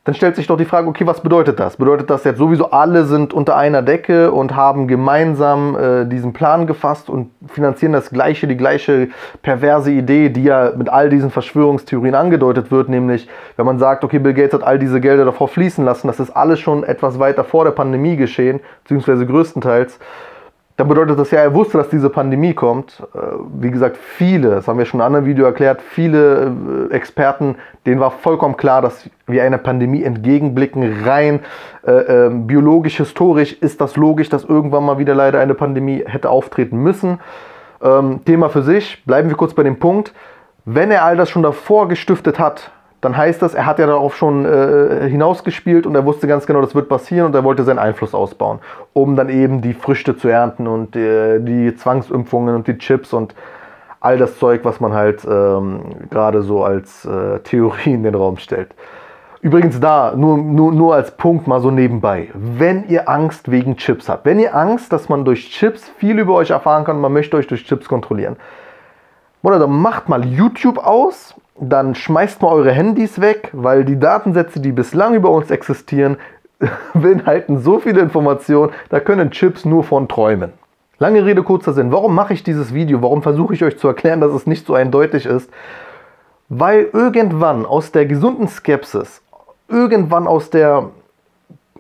dann 0.04 0.16
stellt 0.16 0.36
sich 0.36 0.48
doch 0.48 0.58
die 0.58 0.66
Frage, 0.66 0.88
okay, 0.88 1.06
was 1.06 1.22
bedeutet 1.22 1.60
das? 1.60 1.78
Bedeutet 1.78 2.10
das 2.10 2.24
jetzt 2.24 2.38
sowieso, 2.38 2.72
alle 2.72 3.06
sind 3.06 3.34
unter 3.34 3.56
einer 3.56 3.82
Decke 3.82 4.32
und 4.32 4.56
haben 4.56 4.88
gemeinsam 4.88 5.76
äh, 5.76 6.06
diesen 6.06 6.34
Plan 6.34 6.66
gefasst 6.68 7.10
und 7.10 7.32
finanzieren 7.48 7.94
das 7.94 8.10
gleiche, 8.10 8.48
die 8.48 8.58
gleiche 8.58 9.10
perverse 9.44 9.92
Idee, 9.92 10.30
die 10.30 10.44
ja 10.44 10.74
mit 10.76 10.90
all 10.90 11.10
diesen 11.10 11.32
Verschwörungstheorien 11.32 12.16
angedeutet 12.16 12.72
wird, 12.72 12.90
nämlich 12.90 13.28
wenn 13.58 13.66
man 13.66 13.78
sagt, 13.80 14.04
okay, 14.04 14.18
Bill 14.20 14.34
Gates 14.34 14.54
hat 14.54 14.64
all 14.64 14.78
diese 14.78 15.02
Gelder 15.02 15.26
davor 15.26 15.48
fließen 15.48 15.86
lassen, 15.86 16.08
das 16.08 16.20
ist 16.20 16.32
alles 16.32 16.60
schon 16.60 16.84
etwas 16.84 17.20
weiter 17.20 17.44
vor 17.44 17.64
der 17.64 17.72
Pandemie 17.72 18.16
geschehen, 18.16 18.60
beziehungsweise 18.84 19.26
größtenteils 19.28 20.00
dann 20.78 20.88
bedeutet 20.88 21.20
das 21.20 21.32
ja, 21.32 21.40
er 21.40 21.54
wusste, 21.54 21.78
dass 21.78 21.90
diese 21.90 22.10
Pandemie 22.10 22.54
kommt. 22.54 23.04
Äh, 23.14 23.20
wie 23.60 23.72
gesagt, 23.72 23.98
viele, 23.98 24.52
das 24.52 24.68
haben 24.68 24.78
wir 24.78 24.86
schon 24.86 25.00
in 25.00 25.02
einem 25.02 25.16
anderen 25.16 25.26
Video 25.26 25.46
erklärt, 25.46 25.82
viele 25.82 26.52
äh, 26.90 26.94
Experten, 26.94 27.56
denen 27.86 28.00
war 28.00 28.12
vollkommen 28.12 28.58
klar, 28.58 28.82
dass 28.82 29.10
wir 29.28 29.44
einer 29.44 29.58
Pandemie 29.58 30.04
entgegenblicken. 30.04 31.04
Rein 31.06 31.42
äh, 31.86 31.92
äh, 31.92 32.30
biologisch, 32.30 32.98
historisch 32.98 33.54
ist 33.54 33.82
das 33.82 33.96
logisch, 33.96 34.30
dass 34.30 34.44
irgendwann 34.44 34.86
mal 34.86 34.98
wieder 34.98 35.16
leider 35.16 35.40
eine 35.40 35.54
Pandemie 35.54 36.04
hätte 36.06 36.30
auftreten 36.30 36.78
müssen. 36.78 37.20
Ähm, 37.82 38.24
Thema 38.26 38.50
für 38.50 38.62
sich, 38.62 39.04
bleiben 39.06 39.30
wir 39.30 39.36
kurz 39.36 39.54
bei 39.54 39.64
dem 39.64 39.80
Punkt. 39.80 40.14
Wenn 40.66 40.92
er 40.92 41.04
all 41.04 41.18
das 41.18 41.30
schon 41.30 41.44
davor 41.44 41.88
gestiftet 41.88 42.40
hat, 42.40 42.72
dann 43.02 43.18
heißt 43.18 43.42
das, 43.42 43.56
er 43.56 43.66
hat 43.66 43.80
ja 43.80 43.88
darauf 43.88 44.16
schon 44.16 44.46
äh, 44.46 45.10
hinausgespielt 45.10 45.88
und 45.88 45.96
er 45.96 46.06
wusste 46.06 46.28
ganz 46.28 46.46
genau, 46.46 46.62
das 46.62 46.76
wird 46.76 46.88
passieren 46.88 47.26
und 47.26 47.36
er 47.36 47.44
wollte 47.44 47.64
seinen 47.64 47.80
Einfluss 47.80 48.14
ausbauen, 48.14 48.60
um 48.94 49.16
dann 49.16 49.30
eben 49.30 49.62
die 49.62 49.74
Früchte 49.74 50.16
zu 50.16 50.28
ernten 50.28 50.68
und 50.68 50.96
äh, 50.96 51.40
die 51.40 51.76
Zwangsimpfungen 51.76 52.56
und 52.56 52.68
die 52.68 52.78
Chips 52.78 53.12
und 53.12 53.34
all 54.00 54.18
das 54.18 54.38
Zeug, 54.38 54.62
was 54.64 54.80
man 54.80 54.94
halt 54.94 55.26
ähm, 55.30 55.82
gerade 56.10 56.44
so 56.44 56.64
als 56.64 57.06
äh, 57.06 57.40
Theorie 57.40 57.94
in 57.94 58.04
den 58.04 58.16
Raum 58.16 58.38
stellt. 58.38 58.74
Übrigens 59.42 59.80
da, 59.80 60.14
nur, 60.16 60.38
nur, 60.38 60.72
nur 60.72 60.94
als 60.94 61.10
Punkt 61.18 61.48
mal 61.48 61.62
so 61.62 61.72
nebenbei. 61.72 62.30
Wenn 62.36 62.88
ihr 62.88 63.10
Angst 63.10 63.50
wegen 63.50 63.76
Chips 63.76 64.08
habt, 64.08 64.26
wenn 64.26 64.38
ihr 64.38 64.56
Angst, 64.56 64.94
dass 64.94 65.10
man 65.10 65.26
durch 65.26 65.50
Chips 65.50 65.90
viel 65.98 66.20
über 66.20 66.36
euch 66.36 66.52
erfahren 66.52 66.84
kann, 66.84 67.02
man 67.02 67.12
möchte 67.12 67.38
euch 67.38 67.48
durch 67.48 67.66
Chips 67.66 67.88
kontrollieren, 67.88 68.36
oder 69.42 69.58
dann 69.58 69.72
macht 69.72 70.08
mal 70.08 70.24
YouTube 70.24 70.78
aus 70.78 71.34
dann 71.62 71.94
schmeißt 71.94 72.42
mal 72.42 72.50
eure 72.50 72.72
Handys 72.72 73.22
weg, 73.22 73.50
weil 73.54 73.86
die 73.86 74.00
Datensätze, 74.00 74.60
die 74.60 74.72
bislang 74.72 75.14
über 75.14 75.30
uns 75.30 75.52
existieren, 75.52 76.18
beinhalten 76.94 77.60
so 77.60 77.80
viele 77.80 78.02
Informationen, 78.02 78.72
da 78.90 79.00
können 79.00 79.30
Chips 79.30 79.64
nur 79.64 79.84
von 79.84 80.08
träumen. 80.08 80.54
Lange 80.98 81.24
Rede, 81.24 81.44
kurzer 81.44 81.74
Sinn. 81.74 81.92
Warum 81.92 82.16
mache 82.16 82.34
ich 82.34 82.44
dieses 82.44 82.74
Video? 82.74 83.02
Warum 83.02 83.22
versuche 83.22 83.54
ich 83.54 83.64
euch 83.64 83.78
zu 83.78 83.88
erklären, 83.88 84.22
dass 84.22 84.34
es 84.34 84.48
nicht 84.48 84.66
so 84.66 84.74
eindeutig 84.74 85.26
ist? 85.26 85.52
Weil 86.50 86.90
irgendwann 86.94 87.66
aus 87.66 87.92
der 87.92 88.08
gesunden 88.08 88.48
Skepsis, 88.48 89.22
irgendwann 89.68 90.28
aus, 90.28 90.50
der, 90.50 90.90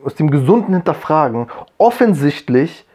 aus 0.04 0.16
dem 0.16 0.30
gesunden 0.30 0.76
Hinterfragen 0.76 1.48
offensichtlich 1.78 2.86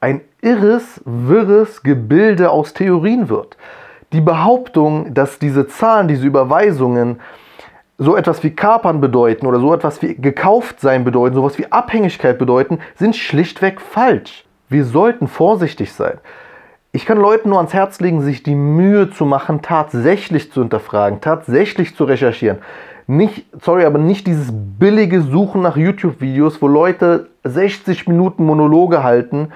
ein 0.00 0.22
irres, 0.40 1.00
wirres 1.04 1.82
Gebilde 1.82 2.50
aus 2.50 2.72
Theorien 2.72 3.28
wird 3.28 3.56
die 4.12 4.20
Behauptung, 4.20 5.14
dass 5.14 5.38
diese 5.38 5.66
Zahlen, 5.66 6.08
diese 6.08 6.26
Überweisungen 6.26 7.20
so 7.98 8.16
etwas 8.16 8.42
wie 8.42 8.50
Kapern 8.50 9.00
bedeuten 9.00 9.46
oder 9.46 9.60
so 9.60 9.72
etwas 9.72 10.02
wie 10.02 10.14
gekauft 10.14 10.80
sein 10.80 11.04
bedeuten, 11.04 11.34
so 11.34 11.46
etwas 11.46 11.58
wie 11.58 11.70
Abhängigkeit 11.70 12.38
bedeuten, 12.38 12.78
sind 12.96 13.16
schlichtweg 13.16 13.80
falsch. 13.80 14.44
Wir 14.68 14.84
sollten 14.84 15.28
vorsichtig 15.28 15.92
sein. 15.92 16.18
Ich 16.92 17.06
kann 17.06 17.18
Leuten 17.18 17.48
nur 17.48 17.58
ans 17.58 17.72
Herz 17.72 18.00
legen, 18.00 18.20
sich 18.20 18.42
die 18.42 18.54
Mühe 18.54 19.10
zu 19.10 19.24
machen, 19.24 19.62
tatsächlich 19.62 20.52
zu 20.52 20.60
hinterfragen, 20.60 21.20
tatsächlich 21.20 21.96
zu 21.96 22.04
recherchieren. 22.04 22.58
Nicht, 23.06 23.46
sorry, 23.60 23.84
aber 23.84 23.98
nicht 23.98 24.26
dieses 24.26 24.48
billige 24.52 25.22
Suchen 25.22 25.62
nach 25.62 25.76
YouTube-Videos, 25.76 26.60
wo 26.60 26.68
Leute 26.68 27.28
60 27.44 28.08
Minuten 28.08 28.44
Monologe 28.44 29.02
halten 29.02 29.52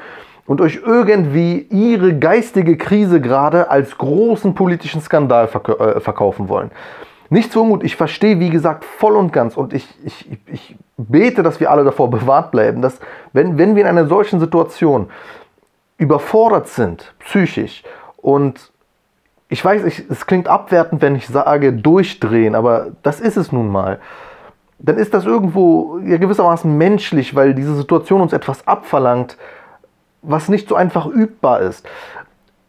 und 0.47 0.61
euch 0.61 0.81
irgendwie 0.85 1.67
ihre 1.71 2.19
geistige 2.19 2.77
Krise 2.77 3.21
gerade 3.21 3.71
als 3.71 3.99
großen 3.99 4.55
politischen 4.55 5.01
Skandal 5.01 5.49
verk 5.49 5.69
äh, 5.69 6.01
verkaufen 6.01 6.49
wollen. 6.49 6.71
Nicht 7.29 7.53
so 7.53 7.67
gut, 7.67 7.83
ich 7.83 7.97
verstehe, 7.97 8.39
wie 8.39 8.51
gesagt, 8.51 8.85
voll 8.85 9.17
und 9.17 9.33
ganz 9.33 9.57
und 9.57 9.73
ich, 9.73 9.89
ich, 10.05 10.31
ich 10.47 10.77
bete, 10.97 11.43
dass 11.43 11.59
wir 11.59 11.71
alle 11.71 11.83
davor 11.83 12.09
bewahrt 12.09 12.53
bleiben, 12.53 12.83
dass 12.83 13.01
wenn, 13.33 13.59
wenn 13.59 13.75
wir 13.75 13.83
in 13.83 13.89
einer 13.89 14.07
solchen 14.07 14.39
Situation 14.39 15.09
überfordert 15.99 16.69
sind, 16.69 17.15
psychisch 17.19 17.83
und 18.17 18.71
ich 19.49 19.65
weiß, 19.65 19.85
ich, 19.85 20.05
es 20.11 20.27
klingt 20.27 20.49
abwertend, 20.49 21.03
wenn 21.03 21.15
ich 21.15 21.27
sage 21.27 21.73
durchdrehen, 21.73 22.55
aber 22.55 22.89
das 23.03 23.21
ist 23.21 23.37
es 23.37 23.53
nun 23.53 23.69
mal. 23.69 24.01
Dann 24.79 24.97
ist 24.99 25.15
das 25.15 25.25
irgendwo 25.25 25.99
ja, 26.05 26.19
gewissermaßen 26.19 26.77
menschlich, 26.77 27.35
weil 27.35 27.55
diese 27.55 27.75
Situation 27.75 28.21
uns 28.21 28.33
etwas 28.33 28.67
abverlangt, 28.67 29.37
was 30.27 30.49
nicht 30.49 30.69
so 30.69 30.75
einfach 30.75 31.07
übbar 31.07 31.61
ist. 31.61 31.87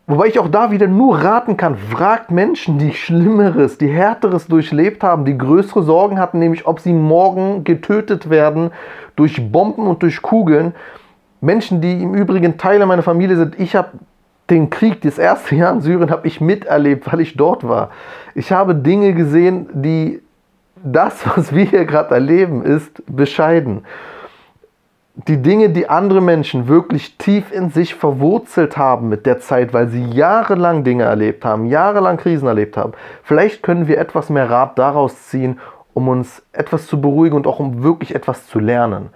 Wobei 0.10 0.28
ich 0.28 0.40
auch 0.40 0.48
da 0.48 0.72
wieder 0.72 0.88
nur 0.88 1.18
raten 1.18 1.58
kann, 1.58 1.76
fragt 1.76 2.32
Menschen, 2.32 2.80
die 2.80 2.94
Schlimmeres, 2.94 3.78
die 3.78 3.90
Härteres 3.90 4.48
durchlebt 4.48 5.04
haben, 5.04 5.26
die 5.26 5.38
größere 5.38 5.84
Sorgen 5.84 6.18
hatten, 6.18 6.40
nämlich 6.40 6.66
ob 6.66 6.80
sie 6.80 6.94
morgen 6.94 7.66
getötet 7.66 8.30
werden 8.30 8.72
durch 9.18 9.52
Bomben 9.52 9.86
und 9.86 10.02
durch 10.04 10.22
Kugeln. 10.22 10.74
Menschen, 11.42 11.82
die 11.82 12.02
im 12.02 12.14
Übrigen 12.14 12.58
Teile 12.58 12.86
meiner 12.86 13.04
Familie 13.04 13.36
sind. 13.36 13.60
Ich 13.60 13.76
habe 13.76 13.90
den 14.50 14.70
Krieg, 14.70 15.02
das 15.02 15.18
erste 15.18 15.56
Jahr 15.56 15.74
in 15.74 15.82
Syrien, 15.82 16.10
habe 16.10 16.26
ich 16.26 16.40
miterlebt, 16.40 17.12
weil 17.12 17.20
ich 17.20 17.36
dort 17.36 17.68
war. 17.68 17.90
Ich 18.34 18.54
habe 18.54 18.76
Dinge 18.76 19.14
gesehen, 19.14 19.68
die 19.74 20.22
das, 20.86 21.28
was 21.36 21.54
wir 21.54 21.66
hier 21.66 21.84
gerade 21.84 22.14
erleben, 22.14 22.64
ist 22.64 23.04
bescheiden 23.08 23.84
die 25.26 25.42
Dinge, 25.42 25.70
die 25.70 25.90
andere 25.90 26.22
Menschen 26.22 26.68
wirklich 26.68 27.18
tief 27.18 27.52
in 27.52 27.72
sich 27.72 27.96
verwurzelt 27.96 28.78
haben 28.78 29.10
mit 29.10 29.26
der 29.26 29.40
Zeit, 29.40 29.74
weil 29.74 29.88
sie 29.88 30.06
jahrelang 30.06 30.84
Dinge 30.84 31.04
erlebt 31.04 31.44
haben, 31.44 31.66
jahrelang 31.66 32.18
Krisen 32.18 32.48
erlebt 32.48 32.78
haben. 32.78 32.94
Vielleicht 33.24 33.64
können 33.64 33.88
wir 33.88 33.98
etwas 33.98 34.30
mehr 34.30 34.50
Rat 34.50 34.78
daraus 34.78 35.28
ziehen, 35.28 35.60
um 35.96 36.08
uns 36.08 36.44
etwas 36.54 36.86
zu 36.86 37.02
beruhigen 37.02 37.36
und 37.36 37.48
auch 37.48 37.60
um 37.60 37.82
wirklich 37.82 38.14
etwas 38.14 38.46
zu 38.46 38.60
lernen. 38.60 39.10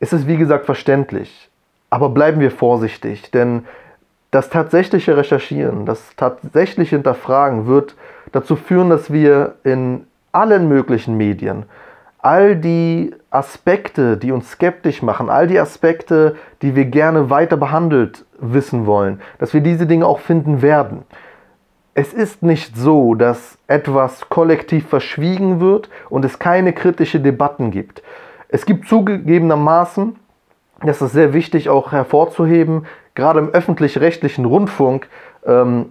Es 0.00 0.12
ist 0.12 0.28
wie 0.28 0.36
gesagt 0.36 0.66
verständlich, 0.66 1.48
aber 1.88 2.10
bleiben 2.10 2.40
wir 2.40 2.50
vorsichtig, 2.50 3.30
denn 3.30 3.64
das 4.30 4.50
tatsächliche 4.50 5.16
Recherchieren, 5.16 5.86
das 5.86 6.14
tatsächliche 6.16 6.96
Hinterfragen 6.96 7.66
wird 7.66 7.94
dazu 8.32 8.54
führen, 8.54 8.90
dass 8.90 9.10
wir 9.10 9.54
in 9.64 10.06
allen 10.32 10.68
möglichen 10.68 11.16
Medien 11.16 11.64
all 12.26 12.56
die 12.56 13.14
Aspekte, 13.30 14.16
die 14.16 14.32
uns 14.32 14.50
skeptisch 14.50 15.00
machen, 15.00 15.30
all 15.30 15.46
die 15.46 15.60
Aspekte, 15.60 16.34
die 16.60 16.74
wir 16.74 16.86
gerne 16.86 17.30
weiter 17.30 17.56
behandelt 17.56 18.24
wissen 18.40 18.84
wollen, 18.84 19.20
dass 19.38 19.54
wir 19.54 19.60
diese 19.60 19.86
Dinge 19.86 20.06
auch 20.06 20.18
finden 20.18 20.60
werden. 20.60 21.04
es 21.94 22.12
ist 22.12 22.42
nicht 22.42 22.76
so, 22.76 23.14
dass 23.14 23.58
etwas 23.68 24.28
kollektiv 24.28 24.88
verschwiegen 24.88 25.60
wird 25.60 25.88
und 26.10 26.24
es 26.24 26.40
keine 26.40 26.72
kritischen 26.72 27.22
Debatten 27.22 27.70
gibt. 27.70 28.02
Es 28.48 28.66
gibt 28.66 28.88
zugegebenermaßen, 28.88 30.16
das 30.82 31.00
ist 31.00 31.12
sehr 31.12 31.32
wichtig 31.32 31.68
auch 31.68 31.92
hervorzuheben, 31.92 32.86
gerade 33.14 33.38
im 33.38 33.50
öffentlich-rechtlichen 33.50 34.46
Rundfunk, 34.46 35.08
ähm, 35.46 35.90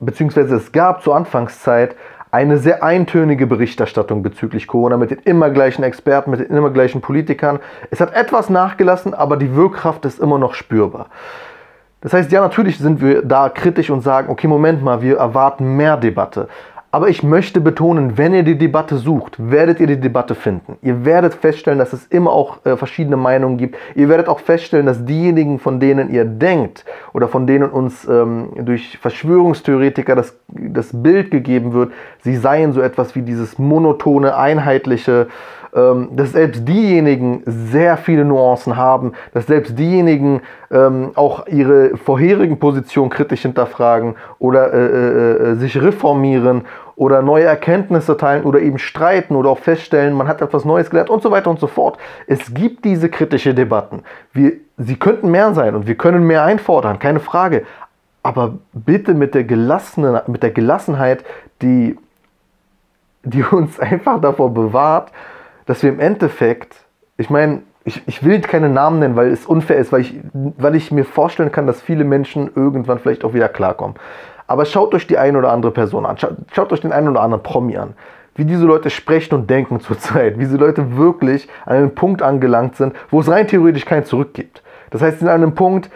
beziehungsweise 0.00 0.56
es 0.56 0.72
gab 0.72 1.02
zur 1.02 1.14
Anfangszeit 1.14 1.94
eine 2.30 2.58
sehr 2.58 2.82
eintönige 2.82 3.46
Berichterstattung 3.46 4.22
bezüglich 4.22 4.66
Corona 4.66 4.96
mit 4.96 5.10
den 5.10 5.18
immer 5.18 5.50
gleichen 5.50 5.82
Experten, 5.82 6.30
mit 6.30 6.40
den 6.40 6.56
immer 6.56 6.70
gleichen 6.70 7.00
Politikern. 7.00 7.58
Es 7.90 8.00
hat 8.00 8.14
etwas 8.14 8.50
nachgelassen, 8.50 9.14
aber 9.14 9.36
die 9.36 9.54
Wirkkraft 9.56 10.04
ist 10.04 10.20
immer 10.20 10.38
noch 10.38 10.54
spürbar. 10.54 11.06
Das 12.00 12.12
heißt, 12.12 12.32
ja, 12.32 12.40
natürlich 12.40 12.78
sind 12.78 13.00
wir 13.02 13.22
da 13.22 13.48
kritisch 13.48 13.90
und 13.90 14.02
sagen, 14.02 14.30
okay, 14.30 14.46
Moment 14.46 14.82
mal, 14.82 15.02
wir 15.02 15.18
erwarten 15.18 15.76
mehr 15.76 15.96
Debatte. 15.96 16.48
Aber 16.92 17.08
ich 17.08 17.22
möchte 17.22 17.60
betonen, 17.60 18.18
wenn 18.18 18.34
ihr 18.34 18.42
die 18.42 18.58
Debatte 18.58 18.96
sucht, 18.96 19.36
werdet 19.38 19.78
ihr 19.78 19.86
die 19.86 20.00
Debatte 20.00 20.34
finden. 20.34 20.76
Ihr 20.82 21.04
werdet 21.04 21.34
feststellen, 21.34 21.78
dass 21.78 21.92
es 21.92 22.06
immer 22.06 22.32
auch 22.32 22.64
äh, 22.66 22.76
verschiedene 22.76 23.16
Meinungen 23.16 23.58
gibt. 23.58 23.76
Ihr 23.94 24.08
werdet 24.08 24.28
auch 24.28 24.40
feststellen, 24.40 24.86
dass 24.86 25.04
diejenigen, 25.04 25.60
von 25.60 25.78
denen 25.78 26.10
ihr 26.10 26.24
denkt 26.24 26.84
oder 27.12 27.28
von 27.28 27.46
denen 27.46 27.70
uns 27.70 28.08
ähm, 28.08 28.50
durch 28.64 28.98
Verschwörungstheoretiker 28.98 30.16
das, 30.16 30.36
das 30.48 30.90
Bild 30.92 31.30
gegeben 31.30 31.74
wird, 31.74 31.92
sie 32.22 32.34
seien 32.34 32.72
so 32.72 32.80
etwas 32.80 33.14
wie 33.14 33.22
dieses 33.22 33.56
monotone, 33.56 34.36
einheitliche, 34.36 35.28
ähm, 35.72 36.08
dass 36.16 36.32
selbst 36.32 36.66
diejenigen 36.66 37.42
sehr 37.46 37.96
viele 37.96 38.24
Nuancen 38.24 38.76
haben, 38.76 39.12
dass 39.32 39.46
selbst 39.46 39.78
diejenigen 39.78 40.40
ähm, 40.72 41.12
auch 41.14 41.46
ihre 41.46 41.96
vorherigen 41.96 42.58
Positionen 42.58 43.08
kritisch 43.08 43.42
hinterfragen 43.42 44.16
oder 44.40 44.72
äh, 44.72 44.78
äh, 44.78 45.50
äh, 45.52 45.54
sich 45.54 45.80
reformieren 45.80 46.62
oder 47.00 47.22
neue 47.22 47.44
Erkenntnisse 47.44 48.18
teilen 48.18 48.44
oder 48.44 48.60
eben 48.60 48.76
streiten 48.76 49.34
oder 49.34 49.48
auch 49.48 49.58
feststellen, 49.58 50.12
man 50.12 50.28
hat 50.28 50.42
etwas 50.42 50.66
Neues 50.66 50.90
gelernt 50.90 51.08
und 51.08 51.22
so 51.22 51.30
weiter 51.30 51.48
und 51.48 51.58
so 51.58 51.66
fort. 51.66 51.96
Es 52.26 52.52
gibt 52.52 52.84
diese 52.84 53.08
kritische 53.08 53.54
Debatten. 53.54 54.02
Wir, 54.34 54.52
sie 54.76 54.96
könnten 54.96 55.30
mehr 55.30 55.54
sein 55.54 55.74
und 55.74 55.86
wir 55.86 55.94
können 55.94 56.26
mehr 56.26 56.44
einfordern, 56.44 56.98
keine 56.98 57.20
Frage. 57.20 57.64
Aber 58.22 58.58
bitte 58.74 59.14
mit 59.14 59.34
der, 59.34 59.44
Gelassenen, 59.44 60.20
mit 60.26 60.42
der 60.42 60.50
Gelassenheit, 60.50 61.24
die, 61.62 61.96
die 63.22 63.44
uns 63.44 63.80
einfach 63.80 64.20
davor 64.20 64.52
bewahrt, 64.52 65.10
dass 65.64 65.82
wir 65.82 65.88
im 65.88 66.00
Endeffekt, 66.00 66.84
ich 67.16 67.30
meine, 67.30 67.62
ich, 67.82 68.02
ich 68.08 68.22
will 68.22 68.42
keine 68.42 68.68
Namen 68.68 68.98
nennen, 68.98 69.16
weil 69.16 69.30
es 69.30 69.46
unfair 69.46 69.78
ist, 69.78 69.90
weil 69.90 70.02
ich, 70.02 70.20
weil 70.34 70.74
ich 70.74 70.92
mir 70.92 71.06
vorstellen 71.06 71.50
kann, 71.50 71.66
dass 71.66 71.80
viele 71.80 72.04
Menschen 72.04 72.50
irgendwann 72.54 72.98
vielleicht 72.98 73.24
auch 73.24 73.32
wieder 73.32 73.48
klarkommen. 73.48 73.96
Aber 74.50 74.64
schaut 74.64 74.92
euch 74.96 75.06
die 75.06 75.16
eine 75.16 75.38
oder 75.38 75.52
andere 75.52 75.70
Person 75.70 76.04
an, 76.04 76.18
schaut, 76.18 76.34
schaut 76.52 76.72
euch 76.72 76.80
den 76.80 76.90
einen 76.90 77.06
oder 77.06 77.20
anderen 77.20 77.44
Promi 77.44 77.76
an, 77.76 77.94
wie 78.34 78.44
diese 78.44 78.66
Leute 78.66 78.90
sprechen 78.90 79.36
und 79.36 79.48
denken 79.48 79.78
zurzeit, 79.78 80.38
wie 80.38 80.42
diese 80.42 80.56
Leute 80.56 80.96
wirklich 80.96 81.48
an 81.66 81.76
einem 81.76 81.94
Punkt 81.94 82.20
angelangt 82.20 82.74
sind, 82.74 82.96
wo 83.10 83.20
es 83.20 83.30
rein 83.30 83.46
theoretisch 83.46 83.84
kein 83.84 84.04
Zurück 84.04 84.34
gibt. 84.34 84.64
Das 84.90 85.02
heißt, 85.02 85.22
in 85.22 85.28
einem 85.28 85.54
Punkt, 85.54 85.88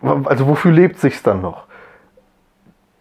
also 0.00 0.48
wofür 0.48 0.72
lebt 0.72 1.00
sich 1.00 1.22
dann 1.22 1.42
noch? 1.42 1.66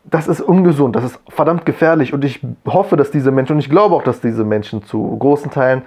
das 0.03 0.27
ist 0.27 0.41
ungesund, 0.41 0.97
das 0.97 1.05
ist 1.05 1.19
verdammt 1.29 1.65
gefährlich 1.65 2.13
und 2.13 2.25
ich 2.25 2.45
hoffe, 2.67 2.97
dass 2.97 3.11
diese 3.11 3.31
Menschen, 3.31 3.53
und 3.53 3.59
ich 3.59 3.69
glaube 3.69 3.95
auch, 3.95 4.03
dass 4.03 4.19
diese 4.19 4.43
Menschen 4.43 4.83
zu 4.83 5.15
großen 5.17 5.51
Teilen 5.51 5.83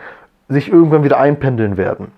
sich 0.48 0.72
irgendwann 0.72 1.04
wieder 1.04 1.18
einpendeln 1.18 1.76
werden. 1.76 2.12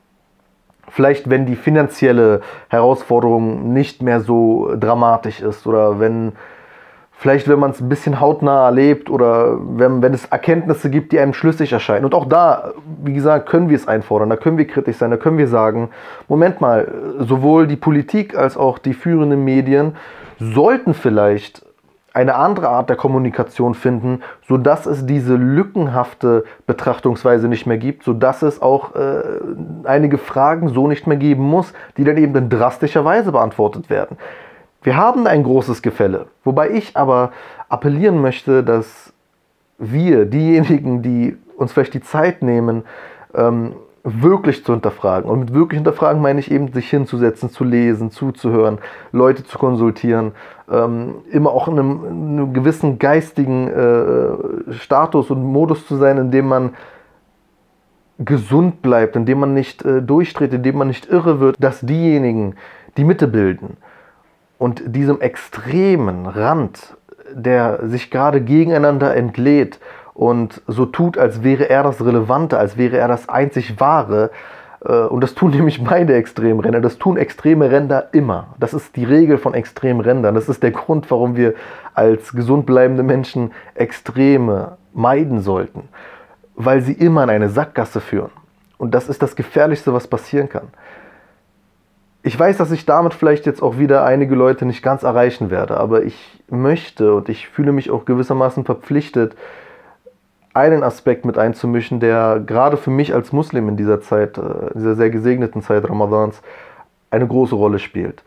Vielleicht, 0.88 1.28
wenn 1.28 1.46
die 1.46 1.56
finanzielle 1.56 2.40
Herausforderung 2.68 3.72
nicht 3.72 4.02
mehr 4.02 4.20
so 4.20 4.70
dramatisch 4.78 5.40
ist 5.40 5.66
oder 5.66 5.98
wenn, 5.98 6.32
vielleicht, 7.12 7.48
wenn 7.48 7.58
man 7.58 7.72
es 7.72 7.80
ein 7.80 7.88
bisschen 7.88 8.20
hautnah 8.20 8.66
erlebt 8.66 9.10
oder 9.10 9.58
wenn, 9.60 10.02
wenn 10.02 10.14
es 10.14 10.26
Erkenntnisse 10.26 10.90
gibt, 10.90 11.12
die 11.12 11.18
einem 11.18 11.34
schlüssig 11.34 11.72
erscheinen. 11.72 12.04
Und 12.04 12.14
auch 12.14 12.26
da, 12.26 12.72
wie 13.02 13.14
gesagt, 13.14 13.48
können 13.48 13.68
wir 13.68 13.76
es 13.76 13.88
einfordern, 13.88 14.30
da 14.30 14.36
können 14.36 14.58
wir 14.58 14.66
kritisch 14.66 14.96
sein, 14.96 15.10
da 15.10 15.16
können 15.16 15.38
wir 15.38 15.48
sagen, 15.48 15.90
Moment 16.28 16.60
mal, 16.60 16.92
sowohl 17.18 17.66
die 17.66 17.76
Politik 17.76 18.36
als 18.36 18.56
auch 18.56 18.78
die 18.78 18.94
führenden 18.94 19.44
Medien 19.44 19.96
sollten 20.38 20.94
vielleicht 20.94 21.66
eine 22.16 22.36
andere 22.36 22.70
Art 22.70 22.88
der 22.88 22.96
Kommunikation 22.96 23.74
finden, 23.74 24.22
sodass 24.48 24.86
es 24.86 25.04
diese 25.04 25.36
lückenhafte 25.36 26.44
Betrachtungsweise 26.66 27.46
nicht 27.46 27.66
mehr 27.66 27.76
gibt, 27.76 28.04
sodass 28.04 28.40
es 28.40 28.62
auch 28.62 28.94
äh, 28.94 29.22
einige 29.84 30.16
Fragen 30.16 30.70
so 30.70 30.88
nicht 30.88 31.06
mehr 31.06 31.18
geben 31.18 31.42
muss, 31.42 31.74
die 31.98 32.04
dann 32.04 32.16
eben 32.16 32.34
in 32.34 32.48
drastischer 32.48 33.04
Weise 33.04 33.32
beantwortet 33.32 33.90
werden. 33.90 34.16
Wir 34.82 34.96
haben 34.96 35.26
ein 35.26 35.42
großes 35.42 35.82
Gefälle, 35.82 36.28
wobei 36.42 36.70
ich 36.70 36.96
aber 36.96 37.32
appellieren 37.68 38.22
möchte, 38.22 38.64
dass 38.64 39.12
wir, 39.76 40.24
diejenigen, 40.24 41.02
die 41.02 41.36
uns 41.58 41.74
vielleicht 41.74 41.92
die 41.92 42.00
Zeit 42.00 42.40
nehmen, 42.40 42.84
ähm, 43.34 43.74
wirklich 44.08 44.64
zu 44.64 44.72
hinterfragen. 44.72 45.28
Und 45.28 45.40
mit 45.40 45.54
wirklich 45.54 45.78
hinterfragen 45.78 46.22
meine 46.22 46.38
ich 46.38 46.50
eben, 46.50 46.72
sich 46.72 46.88
hinzusetzen, 46.88 47.50
zu 47.50 47.64
lesen, 47.64 48.12
zuzuhören, 48.12 48.78
Leute 49.10 49.42
zu 49.42 49.58
konsultieren, 49.58 50.32
ähm, 50.70 51.16
immer 51.30 51.50
auch 51.50 51.66
in 51.66 51.78
einem, 51.78 52.04
in 52.04 52.38
einem 52.38 52.54
gewissen 52.54 53.00
geistigen 53.00 53.68
äh, 53.68 54.72
Status 54.74 55.30
und 55.30 55.42
Modus 55.42 55.86
zu 55.88 55.96
sein, 55.96 56.18
in 56.18 56.30
dem 56.30 56.46
man 56.46 56.74
gesund 58.18 58.80
bleibt, 58.80 59.16
in 59.16 59.26
dem 59.26 59.40
man 59.40 59.54
nicht 59.54 59.84
äh, 59.84 60.00
durchdreht, 60.02 60.54
in 60.54 60.62
dem 60.62 60.78
man 60.78 60.86
nicht 60.86 61.10
irre 61.10 61.40
wird, 61.40 61.56
dass 61.58 61.80
diejenigen 61.80 62.54
die 62.96 63.04
Mitte 63.04 63.26
bilden 63.26 63.76
und 64.56 64.82
diesem 64.86 65.20
extremen 65.20 66.26
Rand, 66.26 66.96
der 67.32 67.80
sich 67.88 68.10
gerade 68.12 68.40
gegeneinander 68.40 69.16
entlädt 69.16 69.80
und 70.16 70.62
so 70.66 70.86
tut, 70.86 71.18
als 71.18 71.42
wäre 71.42 71.68
er 71.68 71.82
das 71.82 72.02
Relevante, 72.02 72.58
als 72.58 72.78
wäre 72.78 72.96
er 72.96 73.06
das 73.06 73.28
einzig 73.28 73.78
Wahre. 73.78 74.30
Äh, 74.82 74.92
und 74.92 75.20
das 75.20 75.34
tun 75.34 75.50
nämlich 75.54 75.84
beide 75.84 76.14
Extremrenner. 76.14 76.80
Das 76.80 76.96
tun 76.96 77.18
extreme 77.18 77.70
Ränder 77.70 78.08
immer. 78.12 78.54
Das 78.58 78.72
ist 78.72 78.96
die 78.96 79.04
Regel 79.04 79.36
von 79.36 79.52
Extremrändern. 79.52 80.34
Das 80.34 80.48
ist 80.48 80.62
der 80.62 80.70
Grund, 80.70 81.10
warum 81.10 81.36
wir 81.36 81.52
als 81.92 82.32
gesund 82.32 82.64
bleibende 82.64 83.02
Menschen 83.02 83.52
Extreme 83.74 84.78
meiden 84.94 85.42
sollten. 85.42 85.90
Weil 86.54 86.80
sie 86.80 86.94
immer 86.94 87.22
in 87.24 87.30
eine 87.30 87.50
Sackgasse 87.50 88.00
führen. 88.00 88.30
Und 88.78 88.94
das 88.94 89.10
ist 89.10 89.22
das 89.22 89.36
Gefährlichste, 89.36 89.92
was 89.92 90.06
passieren 90.06 90.48
kann. 90.48 90.68
Ich 92.22 92.38
weiß, 92.38 92.56
dass 92.56 92.72
ich 92.72 92.86
damit 92.86 93.12
vielleicht 93.12 93.44
jetzt 93.44 93.62
auch 93.62 93.76
wieder 93.78 94.06
einige 94.06 94.34
Leute 94.34 94.64
nicht 94.64 94.82
ganz 94.82 95.02
erreichen 95.02 95.50
werde, 95.50 95.76
aber 95.76 96.04
ich 96.04 96.42
möchte 96.48 97.14
und 97.14 97.28
ich 97.28 97.48
fühle 97.48 97.72
mich 97.72 97.90
auch 97.90 98.04
gewissermaßen 98.04 98.64
verpflichtet, 98.64 99.36
einen 100.56 100.82
Aspekt 100.82 101.26
mit 101.26 101.36
einzumischen, 101.36 102.00
der 102.00 102.40
gerade 102.40 102.78
für 102.78 102.90
mich 102.90 103.12
als 103.12 103.30
Muslim 103.30 103.68
in 103.68 103.76
dieser 103.76 104.00
Zeit, 104.00 104.38
äh, 104.38 104.40
in 104.40 104.80
dieser 104.80 104.94
sehr 104.94 105.10
gesegneten 105.10 105.60
Zeit 105.60 105.88
Ramadans, 105.88 106.40
eine 107.10 107.26
große 107.26 107.54
Rolle 107.54 107.78
spielt. 107.78 108.22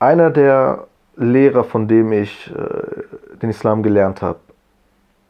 Einer 0.00 0.30
der 0.30 0.88
Lehrer, 1.16 1.62
von 1.62 1.86
dem 1.86 2.12
ich 2.12 2.52
äh, 2.52 3.36
den 3.38 3.50
Islam 3.50 3.84
gelernt 3.84 4.22
habe, 4.22 4.40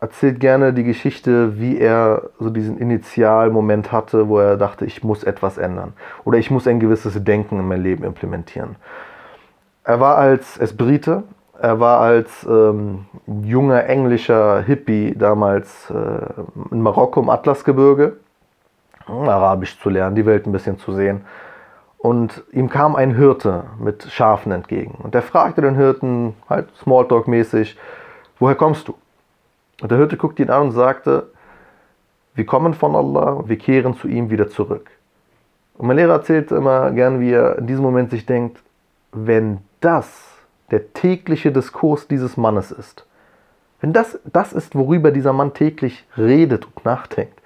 erzählt 0.01 0.41
gerne 0.41 0.73
die 0.73 0.85
Geschichte, 0.85 1.61
wie 1.61 1.79
er 1.79 2.31
so 2.41 2.49
diesen 2.49 2.79
Initialmoment 2.79 3.93
hatte, 3.93 4.29
wo 4.29 4.39
er 4.39 4.57
dachte, 4.57 4.87
ich 4.87 5.05
muss 5.05 5.23
etwas 5.23 5.59
ändern 5.59 5.93
oder 6.25 6.39
ich 6.39 6.51
muss 6.51 6.67
ein 6.67 6.81
gewisses 6.81 7.23
Denken 7.23 7.59
in 7.59 7.69
mein 7.69 7.83
Leben 7.83 8.05
implementieren. 8.05 8.77
Er 9.85 10.01
war 10.01 10.17
als 10.17 10.57
Esbrite, 10.57 11.25
er 11.63 11.79
war 11.79 12.01
als 12.01 12.45
ähm, 12.45 13.07
junger 13.45 13.87
englischer 13.87 14.63
Hippie 14.63 15.15
damals 15.17 15.89
äh, 15.91 16.73
in 16.73 16.83
Marokko 16.83 17.21
im 17.21 17.31
Atlasgebirge, 17.31 18.17
um 19.07 19.29
Arabisch 19.29 19.79
zu 19.79 19.89
lernen, 19.89 20.17
die 20.17 20.27
Welt 20.27 20.45
ein 20.45 20.51
bisschen 20.51 20.79
zu 20.79 20.93
sehen. 20.93 21.25
Und 21.99 22.43
ihm 22.51 22.69
kam 22.69 22.97
ein 22.97 23.15
Hirte 23.15 23.63
mit 23.79 24.03
Schafen 24.11 24.51
entgegen. 24.51 24.99
Und 25.05 25.15
er 25.15 25.23
fragte 25.23 25.61
den 25.61 25.77
Hirten, 25.77 26.35
halt 26.51 26.69
Smalltalk-mäßig, 26.83 27.77
woher 28.41 28.57
kommst 28.57 28.89
du? 28.89 28.95
Und 29.81 29.93
der 29.93 29.99
Hirte 29.99 30.17
guckte 30.17 30.43
ihn 30.43 30.51
an 30.51 30.63
und 30.63 30.73
sagte, 30.73 31.29
wir 32.35 32.45
kommen 32.45 32.75
von 32.75 32.97
Allah 32.97 33.35
und 33.35 33.49
wir 33.49 33.57
kehren 33.57 33.95
zu 33.95 34.09
ihm 34.09 34.31
wieder 34.31 34.49
zurück. 34.49 34.91
Und 35.79 35.87
mein 35.87 35.97
Lehrer 35.97 36.15
erzählt 36.15 36.51
immer 36.51 36.91
gern, 36.91 37.21
wie 37.21 37.31
er 37.31 37.57
in 37.59 37.69
diesem 37.69 37.85
Moment 37.85 38.11
sich 38.11 38.27
denkt, 38.27 38.61
wenn 39.13 39.59
das 39.81 40.32
der 40.73 40.93
tägliche 40.93 41.53
Diskurs 41.53 42.09
dieses 42.09 42.37
Mannes 42.37 42.73
ist, 42.73 43.07
wenn 43.81 43.93
das 43.93 44.19
das 44.25 44.53
ist, 44.53 44.75
worüber 44.75 45.13
dieser 45.13 45.33
Mann 45.33 45.55
täglich 45.55 46.05
redet 46.17 46.67
und 46.67 46.85
nachdenkt, 46.85 47.41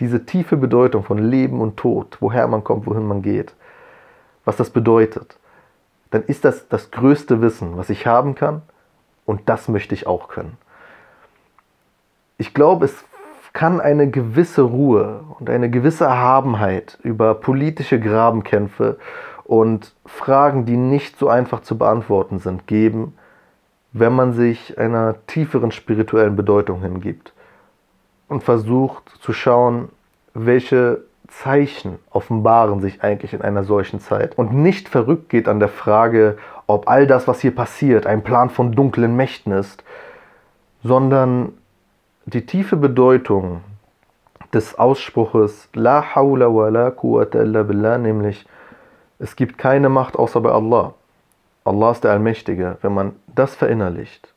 diese 0.00 0.24
tiefe 0.24 0.56
Bedeutung 0.56 1.02
von 1.02 1.18
Leben 1.18 1.60
und 1.60 1.76
Tod, 1.76 2.16
woher 2.20 2.46
man 2.46 2.64
kommt, 2.64 2.86
wohin 2.86 3.06
man 3.06 3.20
geht, 3.20 3.54
was 4.44 4.56
das 4.56 4.70
bedeutet, 4.70 5.36
dann 6.10 6.22
ist 6.24 6.44
das 6.44 6.68
das 6.68 6.90
größte 6.90 7.42
Wissen, 7.42 7.76
was 7.76 7.90
ich 7.90 8.06
haben 8.06 8.34
kann. 8.34 8.62
Und 9.26 9.48
das 9.48 9.68
möchte 9.68 9.94
ich 9.94 10.06
auch 10.06 10.28
können. 10.28 10.56
Ich 12.38 12.54
glaube, 12.54 12.86
es 12.86 13.04
kann 13.52 13.80
eine 13.80 14.08
gewisse 14.10 14.62
Ruhe 14.62 15.24
und 15.38 15.50
eine 15.50 15.68
gewisse 15.68 16.04
Erhabenheit 16.04 16.98
über 17.02 17.34
politische 17.34 18.00
Grabenkämpfe 18.00 18.98
und 19.48 19.94
Fragen, 20.04 20.66
die 20.66 20.76
nicht 20.76 21.18
so 21.18 21.30
einfach 21.30 21.60
zu 21.62 21.78
beantworten 21.78 22.38
sind, 22.38 22.66
geben, 22.66 23.14
wenn 23.92 24.12
man 24.12 24.34
sich 24.34 24.78
einer 24.78 25.16
tieferen 25.26 25.72
spirituellen 25.72 26.36
Bedeutung 26.36 26.82
hingibt 26.82 27.32
und 28.28 28.44
versucht 28.44 29.08
zu 29.22 29.32
schauen, 29.32 29.88
welche 30.34 31.02
Zeichen 31.28 31.98
offenbaren 32.10 32.82
sich 32.82 33.02
eigentlich 33.02 33.32
in 33.32 33.40
einer 33.40 33.64
solchen 33.64 34.00
Zeit 34.00 34.36
und 34.36 34.52
nicht 34.52 34.86
verrückt 34.86 35.30
geht 35.30 35.48
an 35.48 35.60
der 35.60 35.70
Frage, 35.70 36.36
ob 36.66 36.86
all 36.86 37.06
das, 37.06 37.26
was 37.26 37.40
hier 37.40 37.54
passiert, 37.54 38.06
ein 38.06 38.22
Plan 38.22 38.50
von 38.50 38.72
dunklen 38.72 39.16
Mächten 39.16 39.52
ist, 39.52 39.82
sondern 40.82 41.54
die 42.26 42.44
tiefe 42.44 42.76
Bedeutung 42.76 43.62
des 44.52 44.78
Ausspruches 44.78 45.70
La 45.72 46.14
hawla 46.14 46.52
wa 46.54 46.68
la 46.68 46.90
quwwata 46.90 47.40
illa 47.40 47.62
billah, 47.62 47.96
nämlich 47.96 48.44
es 49.18 49.36
gibt 49.36 49.58
keine 49.58 49.88
Macht 49.88 50.16
außer 50.16 50.40
bei 50.40 50.50
Allah. 50.50 50.94
Allah 51.64 51.90
ist 51.90 52.04
der 52.04 52.12
Allmächtige. 52.12 52.78
Wenn 52.82 52.94
man 52.94 53.16
das 53.26 53.54
verinnerlicht 53.54 54.32